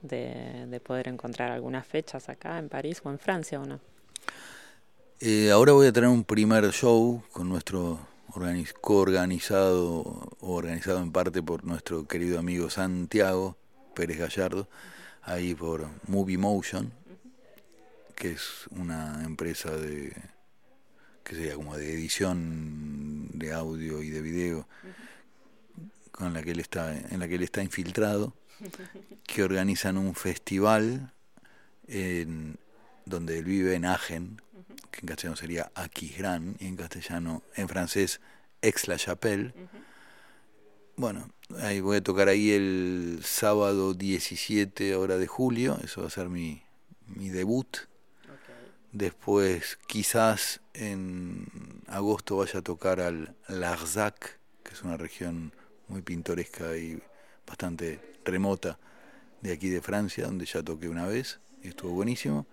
de, 0.00 0.66
de 0.66 0.80
poder 0.80 1.08
encontrar 1.08 1.52
algunas 1.52 1.86
fechas 1.86 2.28
acá 2.28 2.58
en 2.58 2.68
París 2.68 3.00
o 3.04 3.10
en 3.10 3.18
Francia 3.18 3.60
o 3.60 3.64
no. 3.64 3.78
Eh, 5.24 5.52
ahora 5.52 5.70
voy 5.70 5.86
a 5.86 5.92
tener 5.92 6.10
un 6.10 6.24
primer 6.24 6.68
show 6.72 7.22
con 7.30 7.48
nuestro 7.48 8.00
organiz- 8.32 8.74
coorganizado 8.80 10.00
o 10.40 10.52
organizado 10.52 11.00
en 11.00 11.12
parte 11.12 11.40
por 11.44 11.64
nuestro 11.64 12.08
querido 12.08 12.40
amigo 12.40 12.68
Santiago 12.70 13.56
Pérez 13.94 14.18
Gallardo, 14.18 14.68
ahí 15.22 15.54
por 15.54 15.86
Movie 16.08 16.38
Motion, 16.38 16.92
que 18.16 18.32
es 18.32 18.66
una 18.72 19.22
empresa 19.24 19.70
de 19.70 20.12
que 21.22 21.36
sería 21.36 21.54
como 21.54 21.76
de 21.76 21.92
edición 21.92 23.28
de 23.38 23.52
audio 23.52 24.02
y 24.02 24.10
de 24.10 24.22
video 24.22 24.66
con 26.10 26.34
la 26.34 26.42
que 26.42 26.50
él 26.50 26.58
está 26.58 26.98
en 26.98 27.20
la 27.20 27.28
que 27.28 27.36
él 27.36 27.44
está 27.44 27.62
infiltrado 27.62 28.34
que 29.24 29.44
organizan 29.44 29.98
un 29.98 30.16
festival 30.16 31.12
en 31.86 32.58
donde 33.06 33.38
él 33.38 33.44
vive 33.44 33.76
en 33.76 33.84
Agen 33.84 34.42
que 34.90 35.00
en 35.00 35.06
castellano 35.06 35.36
sería 35.36 35.72
Aquisgrán 35.74 36.56
y 36.58 36.66
en 36.66 36.76
castellano 36.76 37.42
en 37.56 37.68
francés 37.68 38.20
Aix-la-Chapelle. 38.62 39.54
Bueno 40.96 41.28
ahí 41.58 41.80
voy 41.80 41.98
a 41.98 42.02
tocar 42.02 42.28
ahí 42.28 42.50
el 42.50 43.20
sábado 43.24 43.94
17 43.94 44.94
hora 44.96 45.18
de 45.18 45.26
julio. 45.26 45.78
Eso 45.82 46.02
va 46.02 46.06
a 46.06 46.10
ser 46.10 46.28
mi, 46.28 46.62
mi 47.06 47.28
debut. 47.28 47.76
Después, 48.92 49.78
quizás 49.86 50.60
en 50.74 51.46
agosto 51.86 52.36
vaya 52.36 52.58
a 52.58 52.62
tocar 52.62 53.00
al 53.00 53.34
Larzac, 53.48 54.38
que 54.62 54.74
es 54.74 54.82
una 54.82 54.98
región 54.98 55.52
muy 55.88 56.02
pintoresca 56.02 56.76
y 56.76 57.02
bastante 57.46 58.18
remota 58.24 58.78
de 59.40 59.52
aquí 59.52 59.70
de 59.70 59.80
Francia, 59.80 60.26
donde 60.26 60.44
ya 60.44 60.62
toqué 60.62 60.88
una 60.88 61.06
vez 61.06 61.40
y 61.62 61.68
estuvo 61.68 61.92
buenísimo. 61.92 62.46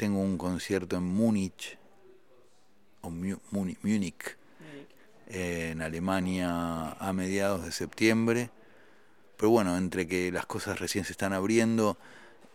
Tengo 0.00 0.20
un 0.20 0.38
concierto 0.38 0.96
en 0.96 1.02
Múnich, 1.02 1.76
o 3.02 3.10
Múnich, 3.10 4.38
en 5.26 5.82
Alemania 5.82 6.92
a 6.92 7.12
mediados 7.12 7.66
de 7.66 7.70
septiembre. 7.70 8.48
Pero 9.36 9.50
bueno, 9.50 9.76
entre 9.76 10.06
que 10.06 10.32
las 10.32 10.46
cosas 10.46 10.80
recién 10.80 11.04
se 11.04 11.12
están 11.12 11.34
abriendo, 11.34 11.98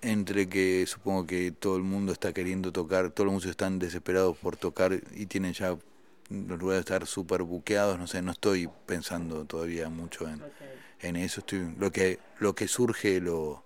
entre 0.02 0.50
que 0.50 0.88
supongo 0.88 1.28
que 1.28 1.52
todo 1.52 1.78
el 1.78 1.84
mundo 1.84 2.14
está 2.14 2.34
queriendo 2.34 2.72
tocar, 2.72 3.12
todos 3.12 3.26
los 3.26 3.34
músicos 3.36 3.52
están 3.52 3.78
desesperados 3.78 4.36
por 4.38 4.58
tocar 4.58 5.00
y 5.16 5.28
tienen 5.28 5.54
ya 5.54 5.78
los 6.32 6.60
lugares 6.60 6.78
de 6.84 6.96
estar 6.96 7.06
súper 7.06 7.44
buqueados, 7.44 8.00
no 8.00 8.08
sé, 8.08 8.24
no 8.24 8.32
estoy 8.32 8.68
pensando 8.88 9.46
todavía 9.46 9.88
mucho 9.90 10.28
en, 10.28 10.42
en 11.00 11.16
eso, 11.16 11.42
estoy, 11.42 11.76
lo 11.78 11.92
que 11.92 12.18
lo 12.40 12.56
que 12.56 12.68
surge 12.68 13.22
lo 13.22 13.64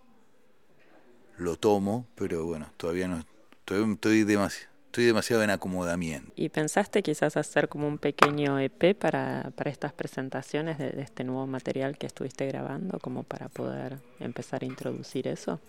lo 1.38 1.56
tomo, 1.56 2.06
pero 2.16 2.46
bueno, 2.46 2.74
todavía 2.76 3.08
no 3.08 3.24
estoy, 3.70 3.94
estoy 3.94 4.24
demasiado 4.24 4.70
estoy 4.90 5.06
demasiado 5.06 5.44
en 5.44 5.52
acomodamiento. 5.52 6.32
¿Y 6.36 6.50
pensaste 6.50 7.04
quizás 7.04 7.38
hacer 7.38 7.70
como 7.70 7.88
un 7.88 8.00
pequeño 8.00 8.58
EP 8.60 8.98
para, 8.98 9.52
para 9.56 9.70
estas 9.70 9.94
presentaciones 9.94 10.80
de, 10.80 11.00
este 11.00 11.24
nuevo 11.24 11.46
material 11.46 11.96
que 11.96 12.08
estuviste 12.08 12.48
grabando, 12.48 12.98
como 13.00 13.22
para 13.22 13.50
poder 13.50 14.00
empezar 14.20 14.64
a 14.64 14.66
introducir 14.66 15.28
eso? 15.28 15.62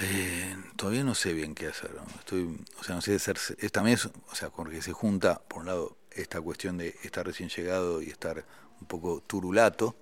Eh, 0.00 0.56
todavía 0.74 1.04
no 1.04 1.14
sé 1.14 1.32
bien 1.32 1.54
qué 1.54 1.68
hacer. 1.68 1.92
Estoy, 2.18 2.58
o 2.80 2.82
sea, 2.82 2.96
no 2.96 3.02
sé 3.02 3.14
hacer. 3.14 3.38
También, 3.70 3.98
o 4.30 4.34
sea, 4.34 4.50
porque 4.50 4.82
se 4.82 4.92
junta, 4.92 5.40
por 5.46 5.60
un 5.60 5.66
lado, 5.66 5.96
esta 6.10 6.40
cuestión 6.40 6.76
de 6.76 6.96
estar 7.04 7.24
recién 7.24 7.48
llegado 7.48 8.02
y 8.02 8.10
estar 8.10 8.44
un 8.80 8.88
poco 8.88 9.22
turulato, 9.24 9.94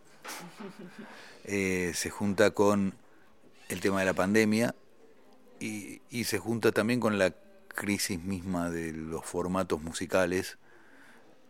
eh, 1.45 1.93
se 1.95 2.09
junta 2.09 2.53
con 2.53 2.95
el 3.69 3.81
tema 3.81 4.01
de 4.01 4.07
la 4.07 4.15
pandemia 4.15 4.75
y, 5.65 6.03
y 6.11 6.25
se 6.25 6.39
junta 6.39 6.73
también 6.73 7.01
con 7.01 7.19
la 7.19 7.35
crisis 7.69 8.23
misma 8.23 8.71
de 8.71 8.93
los 8.93 9.25
formatos 9.25 9.83
musicales, 9.83 10.59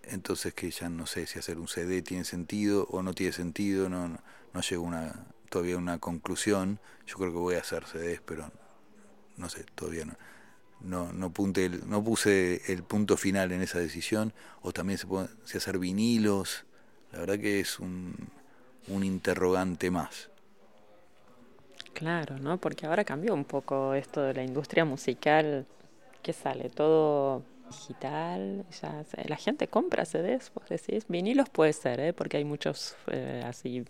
entonces 0.05 0.55
que 0.55 0.71
ya 0.71 0.89
no 0.89 1.07
sé 1.07 1.27
si 1.27 1.39
hacer 1.39 1.59
un 1.59 1.67
CD 1.67 2.01
tiene 2.03 2.25
sentido 2.25 2.87
o 2.91 3.03
no 3.03 3.13
tiene 3.13 3.33
sentido, 3.33 3.89
no, 3.89 4.09
no, 4.09 4.19
no 4.53 4.61
llego 4.61 4.85
una, 4.85 5.27
todavía 5.49 5.75
a 5.75 5.79
una 5.79 5.99
conclusión, 5.99 6.79
yo 7.07 7.17
creo 7.17 7.33
que 7.33 7.39
voy 7.39 7.55
a 7.57 7.61
hacer 7.61 7.87
CDs, 7.87 8.21
pero 8.25 8.51
no 9.37 9.49
sé, 9.49 9.65
todavía 9.75 10.05
no. 10.05 10.15
No, 10.81 11.31
punte 11.31 11.71
no 11.71 12.05
puse 12.05 12.61
el 12.71 12.83
punto 12.83 13.17
final 13.17 13.53
en 13.53 13.63
esa 13.63 13.79
decisión, 13.79 14.35
o 14.61 14.73
también 14.73 14.99
se 14.99 15.07
puede 15.07 15.29
hacer 15.55 15.79
vinilos, 15.79 16.67
la 17.11 17.21
verdad 17.21 17.39
que 17.39 17.61
es 17.61 17.79
un, 17.81 18.15
un 18.89 19.03
interrogante 19.03 19.91
más. 19.91 20.29
Claro, 21.95 22.39
¿no? 22.39 22.59
Porque 22.59 22.87
ahora 22.87 23.05
cambió 23.05 23.33
un 23.33 23.45
poco 23.45 23.95
esto 23.95 24.21
de 24.23 24.35
la 24.35 24.43
industria 24.43 24.85
musical 24.85 25.67
¿qué 26.25 26.33
sale? 26.33 26.71
Todo 26.71 27.45
digital, 27.71 28.65
ya 28.81 29.05
la 29.29 29.37
gente 29.37 29.69
compra 29.69 30.05
CDs, 30.05 30.51
vos 30.55 30.69
decís, 30.69 31.05
vinilos 31.09 31.49
puede 31.51 31.73
ser, 31.73 32.01
¿eh? 32.01 32.13
porque 32.13 32.39
hay 32.39 32.45
muchos 32.45 32.97
eh, 33.09 33.43
así 33.45 33.85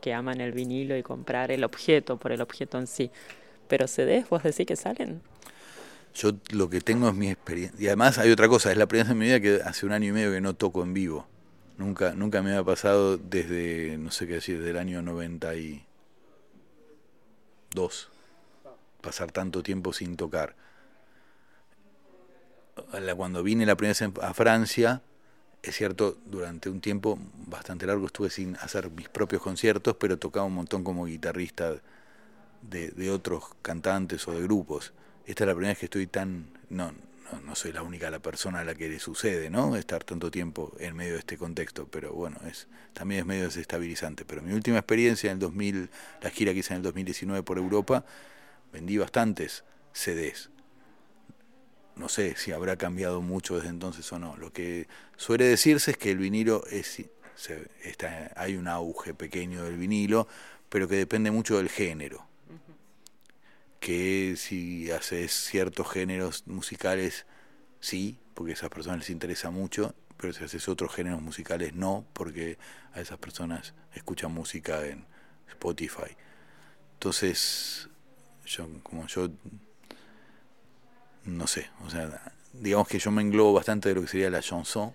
que 0.00 0.12
aman 0.12 0.40
el 0.40 0.52
vinilo 0.52 0.96
y 0.96 1.02
comprar 1.02 1.50
el 1.50 1.64
objeto 1.64 2.18
por 2.18 2.32
el 2.32 2.40
objeto 2.40 2.78
en 2.78 2.86
sí, 2.86 3.10
pero 3.68 3.86
CDs 3.86 4.28
vos 4.28 4.42
decís 4.42 4.66
que 4.66 4.76
salen. 4.76 5.22
Yo 6.14 6.32
lo 6.52 6.70
que 6.70 6.80
tengo 6.80 7.08
es 7.08 7.14
mi 7.14 7.30
experiencia, 7.30 7.78
y 7.80 7.86
además 7.86 8.18
hay 8.18 8.30
otra 8.30 8.48
cosa, 8.48 8.72
es 8.72 8.78
la 8.78 8.86
primera 8.86 9.04
vez 9.04 9.12
en 9.12 9.18
mi 9.18 9.26
vida 9.26 9.40
que 9.40 9.60
hace 9.62 9.86
un 9.86 9.92
año 9.92 10.08
y 10.08 10.12
medio 10.12 10.32
que 10.32 10.40
no 10.40 10.54
toco 10.54 10.82
en 10.82 10.92
vivo, 10.92 11.26
nunca, 11.78 12.14
nunca 12.14 12.42
me 12.42 12.50
había 12.50 12.64
pasado 12.64 13.16
desde, 13.16 13.96
no 13.98 14.10
sé 14.10 14.26
qué 14.26 14.34
decir, 14.34 14.58
desde 14.58 14.70
el 14.70 14.78
año 14.78 15.02
92, 17.76 18.08
pasar 19.00 19.30
tanto 19.32 19.62
tiempo 19.62 19.92
sin 19.92 20.16
tocar 20.16 20.54
cuando 23.16 23.42
vine 23.42 23.66
la 23.66 23.76
primera 23.76 23.98
vez 23.98 24.22
a 24.22 24.34
Francia, 24.34 25.02
es 25.62 25.74
cierto, 25.74 26.18
durante 26.26 26.68
un 26.68 26.80
tiempo 26.80 27.18
bastante 27.46 27.86
largo 27.86 28.06
estuve 28.06 28.30
sin 28.30 28.56
hacer 28.56 28.90
mis 28.90 29.08
propios 29.08 29.42
conciertos, 29.42 29.96
pero 29.98 30.18
tocaba 30.18 30.46
un 30.46 30.54
montón 30.54 30.84
como 30.84 31.06
guitarrista 31.06 31.76
de, 32.62 32.90
de 32.90 33.10
otros 33.10 33.44
cantantes 33.62 34.26
o 34.28 34.32
de 34.32 34.42
grupos. 34.42 34.92
Esta 35.26 35.44
es 35.44 35.48
la 35.48 35.54
primera 35.54 35.70
vez 35.70 35.78
que 35.78 35.86
estoy 35.86 36.06
tan... 36.06 36.46
No, 36.68 36.92
no, 37.44 37.54
soy 37.54 37.72
la 37.72 37.82
única 37.82 38.10
la 38.10 38.20
persona 38.20 38.60
a 38.60 38.64
la 38.64 38.74
que 38.74 38.88
le 38.88 38.98
sucede, 38.98 39.50
¿no? 39.50 39.76
Estar 39.76 40.04
tanto 40.04 40.30
tiempo 40.30 40.74
en 40.78 40.96
medio 40.96 41.14
de 41.14 41.20
este 41.20 41.36
contexto, 41.36 41.86
pero 41.88 42.12
bueno, 42.12 42.38
es 42.48 42.68
también 42.92 43.20
es 43.20 43.26
medio 43.26 43.44
desestabilizante. 43.44 44.24
Pero 44.24 44.42
mi 44.42 44.52
última 44.52 44.78
experiencia 44.78 45.30
en 45.30 45.34
el 45.34 45.40
2000, 45.40 45.90
la 46.22 46.30
gira 46.30 46.52
que 46.52 46.60
hice 46.60 46.74
en 46.74 46.78
el 46.78 46.82
2019 46.84 47.42
por 47.42 47.58
Europa, 47.58 48.04
vendí 48.72 48.98
bastantes 48.98 49.64
CDs 49.92 50.50
no 51.96 52.10
sé 52.10 52.36
si 52.36 52.52
habrá 52.52 52.76
cambiado 52.76 53.22
mucho 53.22 53.56
desde 53.56 53.70
entonces 53.70 54.10
o 54.12 54.18
no. 54.18 54.36
Lo 54.36 54.52
que 54.52 54.86
suele 55.16 55.46
decirse 55.46 55.92
es 55.92 55.96
que 55.96 56.10
el 56.10 56.18
vinilo 56.18 56.64
es, 56.70 57.02
se, 57.34 57.68
está, 57.82 58.32
hay 58.36 58.56
un 58.56 58.68
auge 58.68 59.14
pequeño 59.14 59.64
del 59.64 59.78
vinilo, 59.78 60.28
pero 60.68 60.86
que 60.86 60.96
depende 60.96 61.30
mucho 61.30 61.56
del 61.56 61.70
género. 61.70 62.26
Que 63.80 64.34
si 64.36 64.90
haces 64.90 65.32
ciertos 65.32 65.90
géneros 65.90 66.46
musicales, 66.46 67.26
sí, 67.80 68.18
porque 68.34 68.52
a 68.52 68.54
esas 68.54 68.70
personas 68.70 69.00
les 69.00 69.10
interesa 69.10 69.50
mucho, 69.50 69.94
pero 70.16 70.32
si 70.32 70.44
haces 70.44 70.68
otros 70.68 70.94
géneros 70.94 71.22
musicales, 71.22 71.74
no, 71.74 72.06
porque 72.12 72.58
a 72.92 73.00
esas 73.00 73.18
personas 73.18 73.74
escuchan 73.94 74.32
música 74.32 74.86
en 74.86 75.04
Spotify. 75.48 76.16
Entonces, 76.94 77.88
yo, 78.46 78.68
como 78.82 79.06
yo 79.06 79.30
no 81.24 81.46
sé, 81.46 81.68
o 81.84 81.90
sea, 81.90 82.32
digamos 82.52 82.88
que 82.88 82.98
yo 82.98 83.10
me 83.10 83.22
englobo 83.22 83.52
bastante 83.52 83.88
de 83.88 83.96
lo 83.96 84.02
que 84.02 84.08
sería 84.08 84.30
la 84.30 84.40
chanson, 84.40 84.92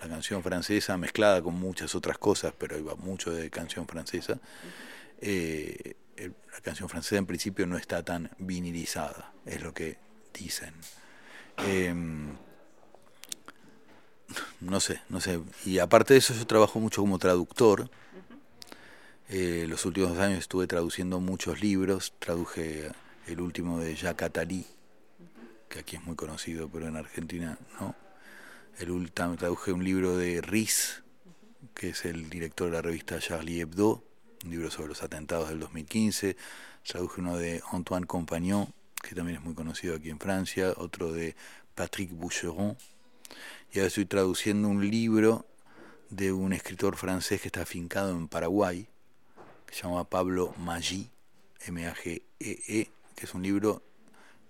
la 0.00 0.08
canción 0.08 0.42
francesa, 0.42 0.96
mezclada 0.96 1.42
con 1.42 1.54
muchas 1.54 1.94
otras 1.94 2.18
cosas, 2.18 2.52
pero 2.56 2.78
iba 2.78 2.94
mucho 2.96 3.30
de 3.30 3.50
canción 3.50 3.86
francesa. 3.86 4.38
Eh, 5.20 5.96
la 6.52 6.60
canción 6.60 6.88
francesa 6.88 7.16
en 7.16 7.26
principio 7.26 7.66
no 7.66 7.76
está 7.76 8.02
tan 8.02 8.30
vinilizada, 8.38 9.32
es 9.46 9.62
lo 9.62 9.72
que 9.72 9.98
dicen. 10.32 10.74
Em, 11.58 12.36
no 14.60 14.80
sé, 14.80 15.00
no 15.08 15.20
sé. 15.20 15.40
Y 15.64 15.78
aparte 15.78 16.14
de 16.14 16.18
eso, 16.18 16.34
yo 16.34 16.46
trabajo 16.46 16.80
mucho 16.80 17.02
como 17.02 17.18
traductor. 17.18 17.90
Eh, 19.28 19.66
los 19.68 19.84
últimos 19.84 20.18
años 20.18 20.40
estuve 20.40 20.66
traduciendo 20.66 21.20
muchos 21.20 21.60
libros. 21.60 22.14
Traduje 22.18 22.90
el 23.26 23.40
último 23.40 23.78
de 23.78 23.94
Jacques 23.94 24.26
Attali, 24.26 24.66
que 25.68 25.80
aquí 25.80 25.96
es 25.96 26.04
muy 26.04 26.16
conocido, 26.16 26.68
pero 26.68 26.88
en 26.88 26.96
Argentina 26.96 27.58
no. 27.80 27.94
El, 28.78 29.12
traduje 29.12 29.72
un 29.72 29.84
libro 29.84 30.16
de 30.16 30.40
Riz, 30.40 31.02
que 31.74 31.90
es 31.90 32.04
el 32.04 32.30
director 32.30 32.68
de 32.68 32.76
la 32.76 32.82
revista 32.82 33.18
Charlie 33.18 33.60
Hebdo, 33.60 34.02
un 34.44 34.50
libro 34.50 34.70
sobre 34.70 34.88
los 34.88 35.02
atentados 35.02 35.48
del 35.48 35.60
2015. 35.60 36.36
Traduje 36.86 37.20
uno 37.20 37.36
de 37.36 37.62
Antoine 37.72 38.06
Compagnon, 38.06 38.72
que 39.02 39.14
también 39.14 39.38
es 39.38 39.44
muy 39.44 39.54
conocido 39.54 39.96
aquí 39.96 40.10
en 40.10 40.18
Francia, 40.18 40.72
otro 40.76 41.12
de 41.12 41.36
Patrick 41.74 42.10
Boucheron. 42.12 42.76
Y 43.72 43.78
ahora 43.78 43.88
estoy 43.88 44.06
traduciendo 44.06 44.68
un 44.68 44.88
libro 44.90 45.46
de 46.08 46.32
un 46.32 46.52
escritor 46.52 46.96
francés 46.96 47.40
que 47.40 47.48
está 47.48 47.62
afincado 47.62 48.10
en 48.10 48.28
Paraguay, 48.28 48.88
que 49.66 49.74
se 49.74 49.82
llama 49.82 50.04
Pablo 50.04 50.54
Maggi, 50.58 51.08
M-A-G-E-E, 51.66 52.22
-E, 52.40 52.90
que 53.14 53.26
es 53.26 53.34
un 53.34 53.42
libro 53.42 53.82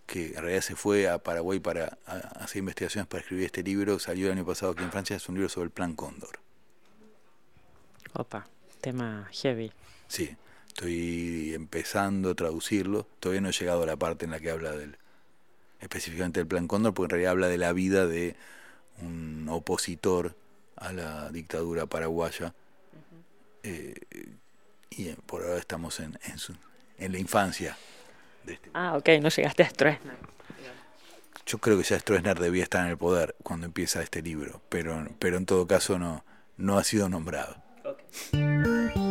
que 0.07 0.29
en 0.29 0.43
realidad 0.43 0.63
se 0.63 0.75
fue 0.75 1.09
a 1.09 1.19
Paraguay 1.19 1.61
para 1.61 1.99
hacer 2.41 2.59
investigaciones 2.61 3.07
para 3.07 3.21
escribir 3.21 3.47
este 3.47 3.63
libro, 3.63 3.99
salió 3.99 4.27
el 4.27 4.33
año 4.33 4.45
pasado 4.45 4.73
aquí 4.73 4.83
en 4.83 4.91
Francia, 4.91 5.17
es 5.17 5.29
un 5.29 5.37
libro 5.37 5.49
sobre 5.49 5.67
el 5.67 5.71
Plan 5.71 5.95
Cóndor. 5.95 6.41
Opa, 8.15 8.49
tema 8.81 9.29
heavy. 9.33 9.73
Sí, 10.09 10.37
estoy 10.67 11.55
empezando 11.55 12.31
a 12.31 12.35
traducirlo, 12.35 13.07
todavía 13.21 13.41
no 13.41 13.49
he 13.49 13.53
llegado 13.53 13.83
a 13.83 13.87
la 13.87 13.97
parte 13.97 14.25
en 14.25 14.33
la 14.33 14.41
que 14.41 14.51
habla 14.51 14.73
del 14.73 14.97
específicamente 15.81 16.41
del 16.41 16.47
Plan 16.47 16.67
Cóndor, 16.67 16.93
porque 16.93 17.07
en 17.07 17.11
realidad 17.11 17.33
habla 17.33 17.49
de 17.49 17.59
la 17.59 17.73
vida 17.73 18.07
de 18.07 18.37
un 19.01 19.47
opositor 19.49 20.37
a 20.77 20.93
la 20.93 21.31
dictadura 21.31 21.87
paraguaya. 21.87 22.55
Eh, 23.63 23.95
y 24.91 25.09
por 25.27 25.43
ahora 25.43 25.59
estamos 25.59 26.01
en, 26.01 26.19
en, 26.25 26.39
su, 26.39 26.55
en 26.99 27.13
la 27.13 27.19
infancia 27.19 27.77
este 28.47 28.71
ah, 28.75 28.97
ok, 28.97 29.09
no 29.21 29.29
llegaste 29.29 29.63
a 29.63 29.69
Stroessner. 29.69 30.17
Yo 31.47 31.59
creo 31.59 31.77
que 31.79 31.85
ya 31.85 31.99
Stroessner 31.99 32.39
debía 32.39 32.63
estar 32.63 32.85
en 32.85 32.91
el 32.91 32.97
poder 32.99 33.35
cuando 33.43 33.67
empieza 33.67 34.03
este 34.03 34.23
libro, 34.23 34.61
pero, 34.69 35.07
pero 35.19 35.37
en 35.37 35.47
todo 35.47 35.67
caso 35.67 35.99
no, 35.99 36.25
no 36.57 36.79
ha 36.79 36.85
sido 36.85 37.09
nombrado. 37.09 37.57
Bye. 38.33 39.10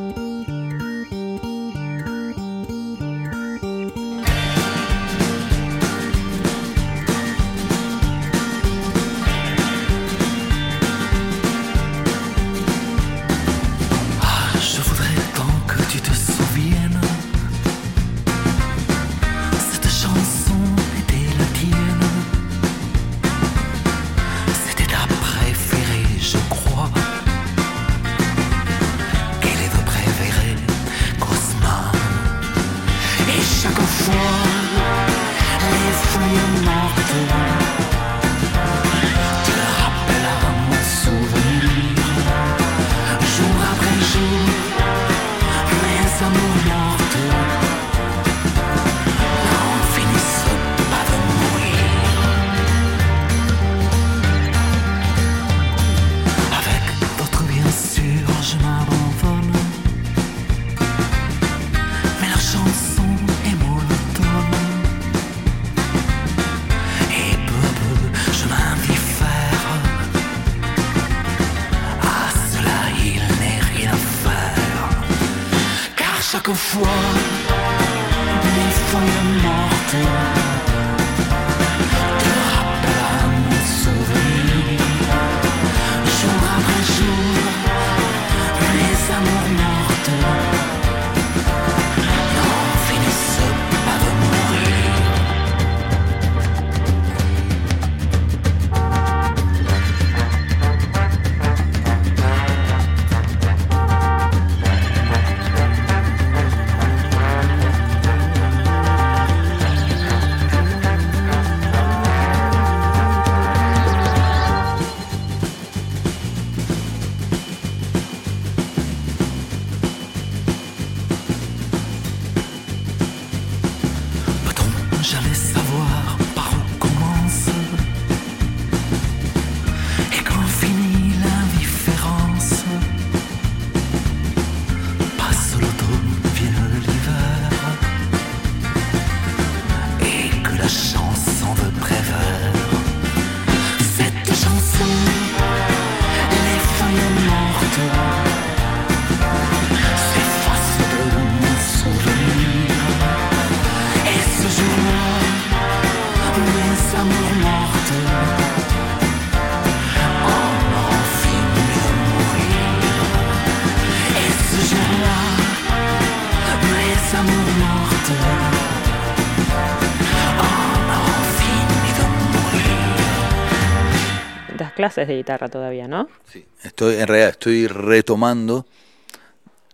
Clases 174.79 175.09
de 175.09 175.17
guitarra 175.17 175.49
todavía, 175.49 175.89
¿no? 175.89 176.07
Sí, 176.31 176.45
estoy, 176.63 176.95
en 176.95 177.07
realidad 177.07 177.31
estoy 177.31 177.67
retomando 177.67 178.65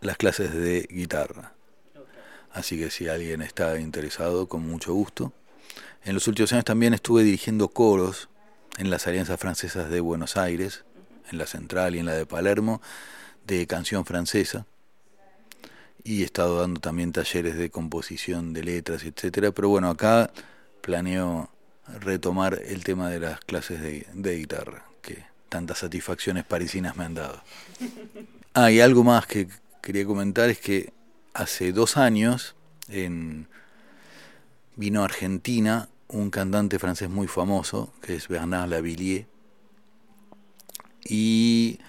las 0.02 0.18
clases 0.18 0.52
de 0.52 0.88
guitarra. 0.90 1.54
Así 2.52 2.76
que 2.80 2.90
si 2.90 3.08
alguien 3.08 3.44
está 3.44 3.80
interesado, 3.80 4.48
con 4.48 4.66
mucho 4.66 4.96
gusto. 4.96 5.32
En 6.06 6.16
los 6.16 6.28
últimos 6.28 6.54
años 6.54 6.66
también 6.66 6.96
estuve 6.96 7.22
dirigiendo 7.22 7.68
coros 7.68 8.30
en 8.80 8.90
las 8.90 9.06
alianzas 9.06 9.40
francesas 9.40 9.92
de 9.92 10.00
Buenos 10.00 10.38
Aires, 10.38 10.86
en 11.32 11.38
la 11.38 11.46
central 11.46 11.94
y 11.94 12.00
en 12.00 12.08
la 12.08 12.16
de 12.16 12.26
Palermo, 12.26 12.82
de 13.46 13.68
canción 13.68 14.06
francesa. 14.06 14.66
Y 16.04 16.24
he 16.24 16.26
estado 16.26 16.62
dando 16.62 16.82
también 16.82 17.12
talleres 17.12 17.58
de 17.58 17.70
composición 17.70 18.54
de 18.54 18.64
letras, 18.64 19.04
etcétera. 19.04 19.52
Pero 19.52 19.70
bueno, 19.70 19.88
acá 19.88 20.32
planeo 20.82 21.52
retomar 22.00 22.60
el 22.66 22.84
tema 22.84 23.12
de 23.12 23.20
las 23.20 23.40
clases 23.42 23.80
de 23.84 24.36
guitarra 24.36 24.84
tantas 25.50 25.80
satisfacciones 25.80 26.44
parisinas 26.44 26.96
me 26.96 27.06
han 27.06 27.14
dado. 27.16 27.42
Ah, 28.58 28.72
y 28.72 28.80
algo 28.80 29.04
más 29.04 29.28
que 29.28 29.50
quería 29.82 30.06
comentar 30.06 30.50
es 30.50 30.60
que 30.60 30.94
hace 31.34 31.74
dos 31.74 31.98
años 31.98 32.56
en, 32.88 33.50
vino 34.78 35.02
a 35.02 35.06
Argentina 35.06 35.90
un 36.08 36.30
cantante 36.30 36.80
francés 36.80 37.10
muy 37.10 37.28
famoso, 37.28 37.92
que 38.02 38.16
es 38.16 38.28
Bernard 38.28 38.70
Lavillier, 38.70 39.26
y 41.04 41.80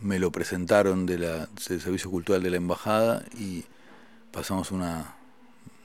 me 0.00 0.18
lo 0.18 0.30
presentaron 0.30 1.06
de 1.06 1.18
la, 1.18 1.48
del 1.68 1.80
Servicio 1.80 2.10
Cultural 2.10 2.42
de 2.42 2.50
la 2.50 2.56
Embajada 2.56 3.24
y 3.38 3.64
pasamos 4.32 4.70
una, 4.70 5.16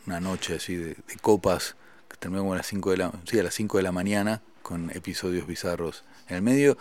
noche 0.06 0.56
así 0.56 0.76
de, 0.76 0.98
copas, 1.22 1.76
que 2.10 2.18
terminó 2.18 2.52
a 2.54 2.58
las 2.58 2.68
5 2.68 2.92
de 2.92 2.98
la, 2.98 3.12
sí, 3.26 3.40
a 3.40 3.44
las 3.44 3.54
5 3.54 3.78
de 3.78 3.84
la 3.84 3.92
mañana, 3.92 4.42
con 4.62 4.90
episodios 4.92 5.48
bizarros 5.48 6.04
en 6.30 6.36
el 6.38 6.42
medio. 6.42 6.78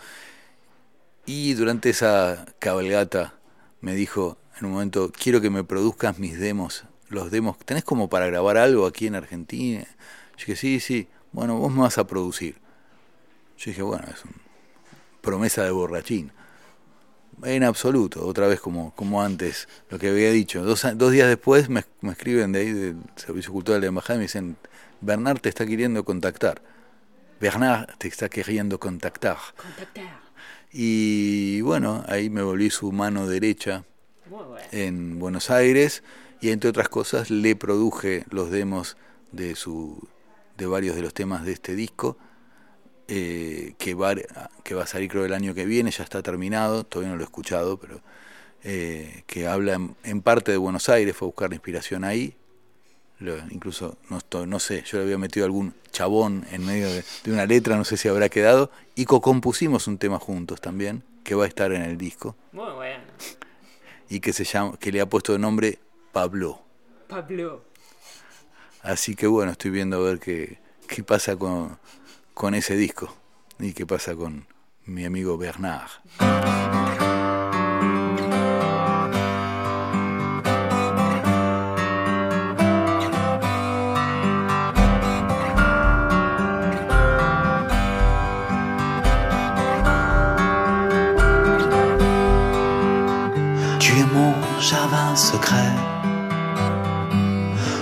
Y 1.25 1.53
durante 1.53 1.89
esa 1.89 2.45
cabalgata 2.59 3.35
me 3.81 3.93
dijo 3.93 4.37
en 4.59 4.65
un 4.65 4.73
momento, 4.73 5.11
quiero 5.11 5.41
que 5.41 5.49
me 5.49 5.63
produzcas 5.63 6.19
mis 6.19 6.39
demos, 6.39 6.85
los 7.07 7.31
demos, 7.31 7.57
¿tenés 7.59 7.83
como 7.83 8.09
para 8.09 8.27
grabar 8.27 8.57
algo 8.57 8.85
aquí 8.85 9.07
en 9.07 9.15
Argentina? 9.15 9.85
Yo 10.37 10.45
dije, 10.45 10.55
sí, 10.55 10.79
sí, 10.79 11.07
bueno, 11.31 11.57
vos 11.57 11.71
me 11.71 11.81
vas 11.81 11.97
a 11.97 12.05
producir. 12.07 12.55
Yo 13.57 13.71
dije, 13.71 13.81
bueno, 13.81 14.05
es 14.13 14.23
una 14.23 14.33
promesa 15.21 15.63
de 15.63 15.71
borrachín. 15.71 16.31
En 17.43 17.63
absoluto, 17.63 18.25
otra 18.25 18.47
vez 18.47 18.59
como, 18.59 18.93
como 18.95 19.21
antes, 19.21 19.69
lo 19.89 19.97
que 19.97 20.09
había 20.09 20.31
dicho. 20.31 20.63
Dos, 20.63 20.85
dos 20.95 21.11
días 21.11 21.29
después 21.29 21.69
me, 21.69 21.85
me 22.01 22.11
escriben 22.11 22.51
de 22.51 22.59
ahí 22.59 22.73
del 22.73 22.97
Servicio 23.15 23.53
Cultural 23.53 23.79
de 23.79 23.87
la 23.87 23.89
Embajada 23.89 24.15
y 24.15 24.19
me 24.19 24.23
dicen, 24.23 24.57
Bernard 24.99 25.39
te 25.39 25.47
está 25.47 25.65
queriendo 25.65 26.03
contactar. 26.03 26.61
Bernard 27.39 27.97
te 27.97 28.07
está 28.07 28.29
queriendo 28.29 28.79
contactar. 28.79 29.37
Contactar. 29.55 30.19
Y 30.71 31.61
bueno, 31.61 32.03
ahí 32.07 32.29
me 32.29 32.43
volví 32.43 32.69
su 32.69 32.91
mano 32.91 33.27
derecha 33.27 33.85
en 34.71 35.17
Buenos 35.19 35.49
Aires 35.49 36.03
y 36.41 36.51
entre 36.51 36.69
otras 36.69 36.89
cosas 36.89 37.31
le 37.31 37.55
produje 37.55 38.25
los 38.29 38.51
demos 38.51 38.97
de 39.31 39.55
su 39.55 40.07
de 40.57 40.67
varios 40.67 40.95
de 40.95 41.01
los 41.01 41.13
temas 41.13 41.45
de 41.45 41.53
este 41.53 41.75
disco 41.75 42.17
eh, 43.07 43.73
que, 43.77 43.95
va, 43.95 44.13
que 44.63 44.75
va 44.75 44.83
a 44.83 44.87
salir 44.87 45.09
creo 45.09 45.25
el 45.25 45.33
año 45.33 45.55
que 45.55 45.65
viene, 45.65 45.89
ya 45.89 46.03
está 46.03 46.21
terminado, 46.21 46.83
todavía 46.83 47.11
no 47.11 47.15
lo 47.15 47.23
he 47.23 47.25
escuchado, 47.25 47.79
pero 47.79 48.01
eh, 48.63 49.23
que 49.25 49.47
habla 49.47 49.73
en, 49.73 49.95
en, 50.03 50.21
parte 50.21 50.51
de 50.51 50.57
Buenos 50.57 50.89
Aires, 50.89 51.15
fue 51.15 51.25
a 51.25 51.29
buscar 51.29 51.49
la 51.49 51.55
inspiración 51.55 52.03
ahí 52.03 52.35
incluso 53.51 53.97
no, 54.09 54.45
no 54.45 54.59
sé, 54.59 54.83
yo 54.85 54.97
le 54.97 55.03
había 55.03 55.17
metido 55.17 55.45
algún 55.45 55.73
chabón 55.91 56.45
en 56.51 56.65
medio 56.65 56.89
de, 56.89 57.03
una 57.27 57.45
letra, 57.45 57.75
no 57.75 57.83
sé 57.83 57.97
si 57.97 58.07
habrá 58.07 58.29
quedado, 58.29 58.71
y 58.95 59.05
co-compusimos 59.05 59.87
un 59.87 59.97
tema 59.97 60.19
juntos 60.19 60.61
también, 60.61 61.03
que 61.23 61.35
va 61.35 61.45
a 61.45 61.47
estar 61.47 61.71
en 61.71 61.81
el 61.81 61.97
disco. 61.97 62.35
Muy 62.51 62.71
bueno. 62.73 63.03
Y 64.09 64.21
que 64.21 64.33
se 64.33 64.43
llama, 64.43 64.77
que 64.79 64.91
le 64.91 65.01
ha 65.01 65.05
puesto 65.05 65.33
de 65.33 65.39
nombre 65.39 65.79
Pablo. 66.11 66.61
Pablo. 67.07 67.63
Así 68.81 69.15
que 69.15 69.27
bueno, 69.27 69.51
estoy 69.51 69.71
viendo 69.71 69.97
a 69.97 69.99
ver 69.99 70.19
qué, 70.19 70.59
qué 70.87 71.03
pasa 71.03 71.35
con, 71.35 71.77
con 72.33 72.55
ese 72.55 72.75
disco 72.75 73.13
y 73.59 73.73
qué 73.73 73.85
pasa 73.85 74.15
con 74.15 74.47
mi 74.85 75.05
amigo 75.05 75.37
Bernard. 75.37 75.89
Jardin 94.59 95.15
secret, 95.15 95.73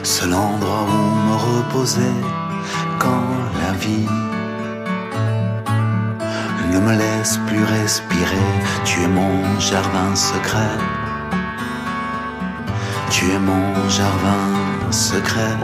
seul 0.03 0.33
endroit 0.33 0.85
où 0.85 1.15
me 1.27 1.35
reposer 1.35 2.15
quand 2.99 3.23
la 3.61 3.73
vie 3.73 4.07
ne 6.71 6.79
me 6.79 6.95
laisse 6.95 7.39
plus 7.47 7.63
respirer. 7.63 8.49
Tu 8.85 9.01
es 9.01 9.07
mon 9.07 9.59
jardin 9.59 10.15
secret, 10.15 10.77
tu 13.09 13.25
es 13.31 13.39
mon 13.39 13.89
jardin 13.89 14.91
secret, 14.91 15.57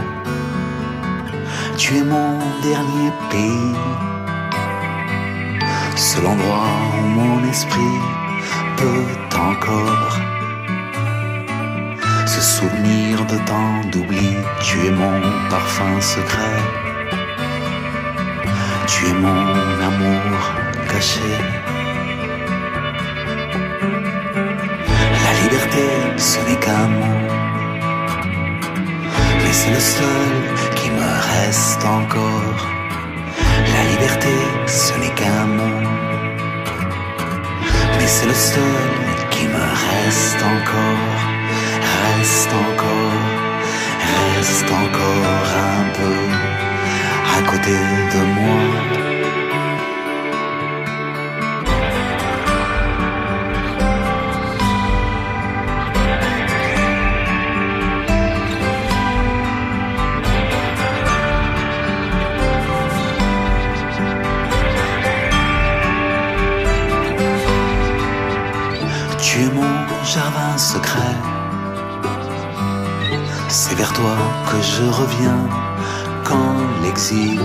tu 1.78 1.98
es 1.98 2.04
mon 2.04 2.40
dernier 2.64 3.12
pays, 3.30 3.76
seul 5.96 6.26
endroit 6.26 6.74
où 6.98 7.06
mon 7.06 7.48
esprit 7.50 8.00
peut 8.78 9.38
encore 9.38 10.33
souvenir 12.44 13.26
de 13.26 13.38
temps 13.50 13.82
d'oubli, 13.92 14.36
tu 14.62 14.86
es 14.88 14.92
mon 14.92 15.20
parfum 15.50 16.00
secret, 16.02 16.60
tu 18.86 19.08
es 19.08 19.14
mon 19.14 19.82
amour 19.90 20.38
caché. 20.92 21.32
La 25.26 25.32
liberté, 25.42 25.86
ce 26.18 26.40
n'est 26.48 26.60
qu'un 26.60 26.88
mot. 26.88 27.20
C'est 29.64 29.70
le 29.70 29.80
seul 29.80 30.34
qui 30.76 30.90
me 30.90 31.10
reste 31.32 31.86
encore. 31.86 32.60
La 33.76 33.84
liberté, 33.92 34.36
ce 34.66 34.94
n'est 35.00 35.14
qu'un 35.20 35.46
mot, 35.46 35.80
mais 37.98 38.08
c'est 38.08 38.26
le 38.26 38.34
seul 38.34 38.90
qui 39.30 39.46
me 39.46 39.66
reste 39.88 40.42
encore, 40.56 41.13
reste 42.24 42.54
encore, 42.54 43.12
reste 44.38 44.72
encore 44.72 45.48
un 45.76 45.84
peu 45.98 46.16
à 47.38 47.52
côté 47.52 47.72
de 48.14 48.24
moi. 48.40 49.03
C'est 73.74 73.80
vers 73.80 73.94
toi 73.94 74.16
que 74.52 74.62
je 74.62 74.84
reviens 74.84 75.50
quand 76.24 76.58
l'exil 76.84 77.42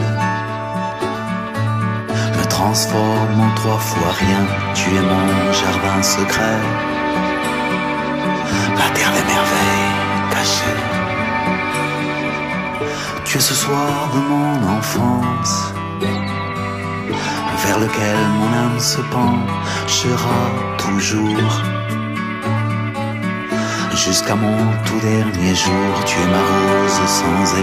me 2.38 2.44
transforme 2.50 3.40
en 3.40 3.54
trois 3.54 3.78
fois 3.78 4.12
rien. 4.12 4.44
Tu 4.74 4.90
es 4.94 5.00
mon 5.00 5.52
jardin 5.54 6.02
secret, 6.02 6.60
la 8.76 8.88
terre 8.94 9.12
des 9.16 9.26
merveilles 9.32 9.94
cachée. 10.34 10.80
Tu 13.24 13.38
es 13.38 13.40
ce 13.40 13.54
soir 13.54 14.10
de 14.12 14.20
mon 14.30 14.78
enfance 14.78 15.72
vers 17.64 17.78
lequel 17.78 18.18
mon 18.38 18.52
âme 18.64 18.78
se 18.78 19.00
penchera 19.00 20.42
toujours 20.76 21.77
Jusqu'à 24.04 24.36
mon 24.36 24.56
tout 24.84 25.00
dernier 25.00 25.54
jour, 25.56 26.04
tu 26.06 26.20
es 26.20 26.26
ma 26.26 26.38
rose 26.38 27.00
sans 27.08 27.58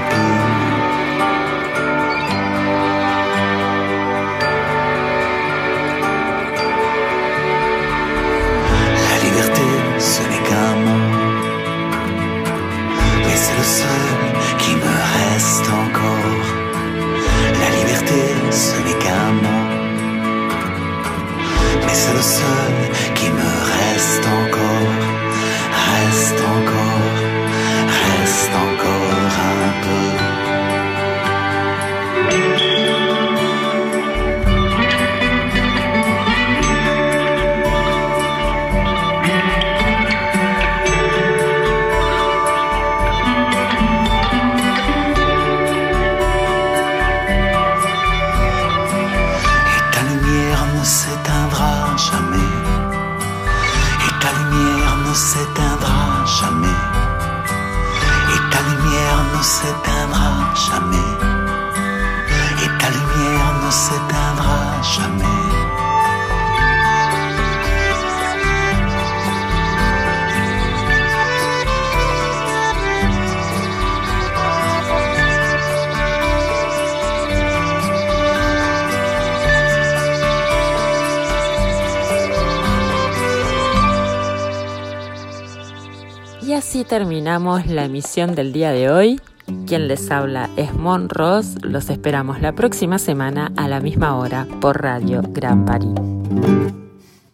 épaules. 86.75 86.87
terminamos 86.87 87.67
la 87.67 87.85
emisión 87.85 88.35
del 88.35 88.51
día 88.51 88.71
de 88.71 88.89
hoy. 88.89 89.21
Quien 89.67 89.87
les 89.87 90.11
habla 90.11 90.49
es 90.57 90.73
Mon 90.73 91.07
Ross. 91.09 91.55
Los 91.61 91.89
esperamos 91.89 92.41
la 92.41 92.53
próxima 92.53 92.99
semana 92.99 93.51
a 93.55 93.67
la 93.67 93.79
misma 93.79 94.15
hora 94.17 94.47
por 94.59 94.81
Radio 94.81 95.21
Gran 95.29 95.65
París. 95.65 95.93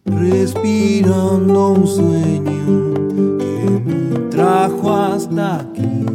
Respirando 0.04 1.68
un 1.70 1.86
sueño 1.86 3.38
que 3.38 3.80
me 3.84 4.18
trajo 4.30 4.94
hasta 4.94 5.60
aquí. 5.60 6.06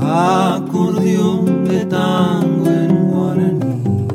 Acordeón 0.00 1.64
de 1.64 1.84
tango 1.86 2.70
en 2.70 3.10
guaraní. 3.10 4.08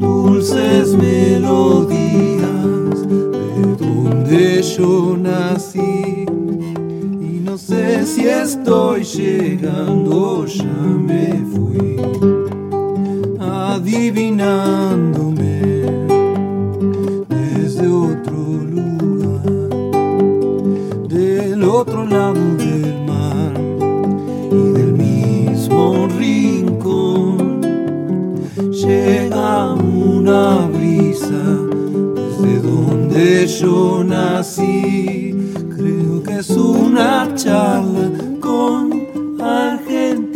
Dulces 0.00 0.94
melodías 0.96 2.01
donde 4.32 4.62
yo 4.62 5.16
nací. 5.16 5.78
Y 5.78 7.40
no 7.44 7.58
sé 7.58 8.06
si 8.06 8.26
estoy 8.26 9.04
llegando, 9.04 10.46
ya 10.46 10.64
me 10.64 11.44
fui 11.52 11.96
adivinándome 13.38 15.60
desde 17.28 17.86
otro 17.88 18.38
lugar, 18.76 19.44
del 21.08 21.62
otro 21.64 22.06
lado 22.06 22.40
del 22.56 23.04
mar 23.06 23.52
y 24.50 24.72
del 24.72 24.94
mismo 24.94 26.08
rincón. 26.18 27.60
Llega 28.70 29.74
una 29.74 30.68
brisa 30.68 31.71
donde 33.12 33.46
yo 33.46 34.02
nací. 34.04 35.34
Creo 35.76 36.22
que 36.22 36.38
es 36.38 36.50
una 36.50 37.28
charla 37.34 38.10
con 38.40 39.40
Argentina. 39.40 40.31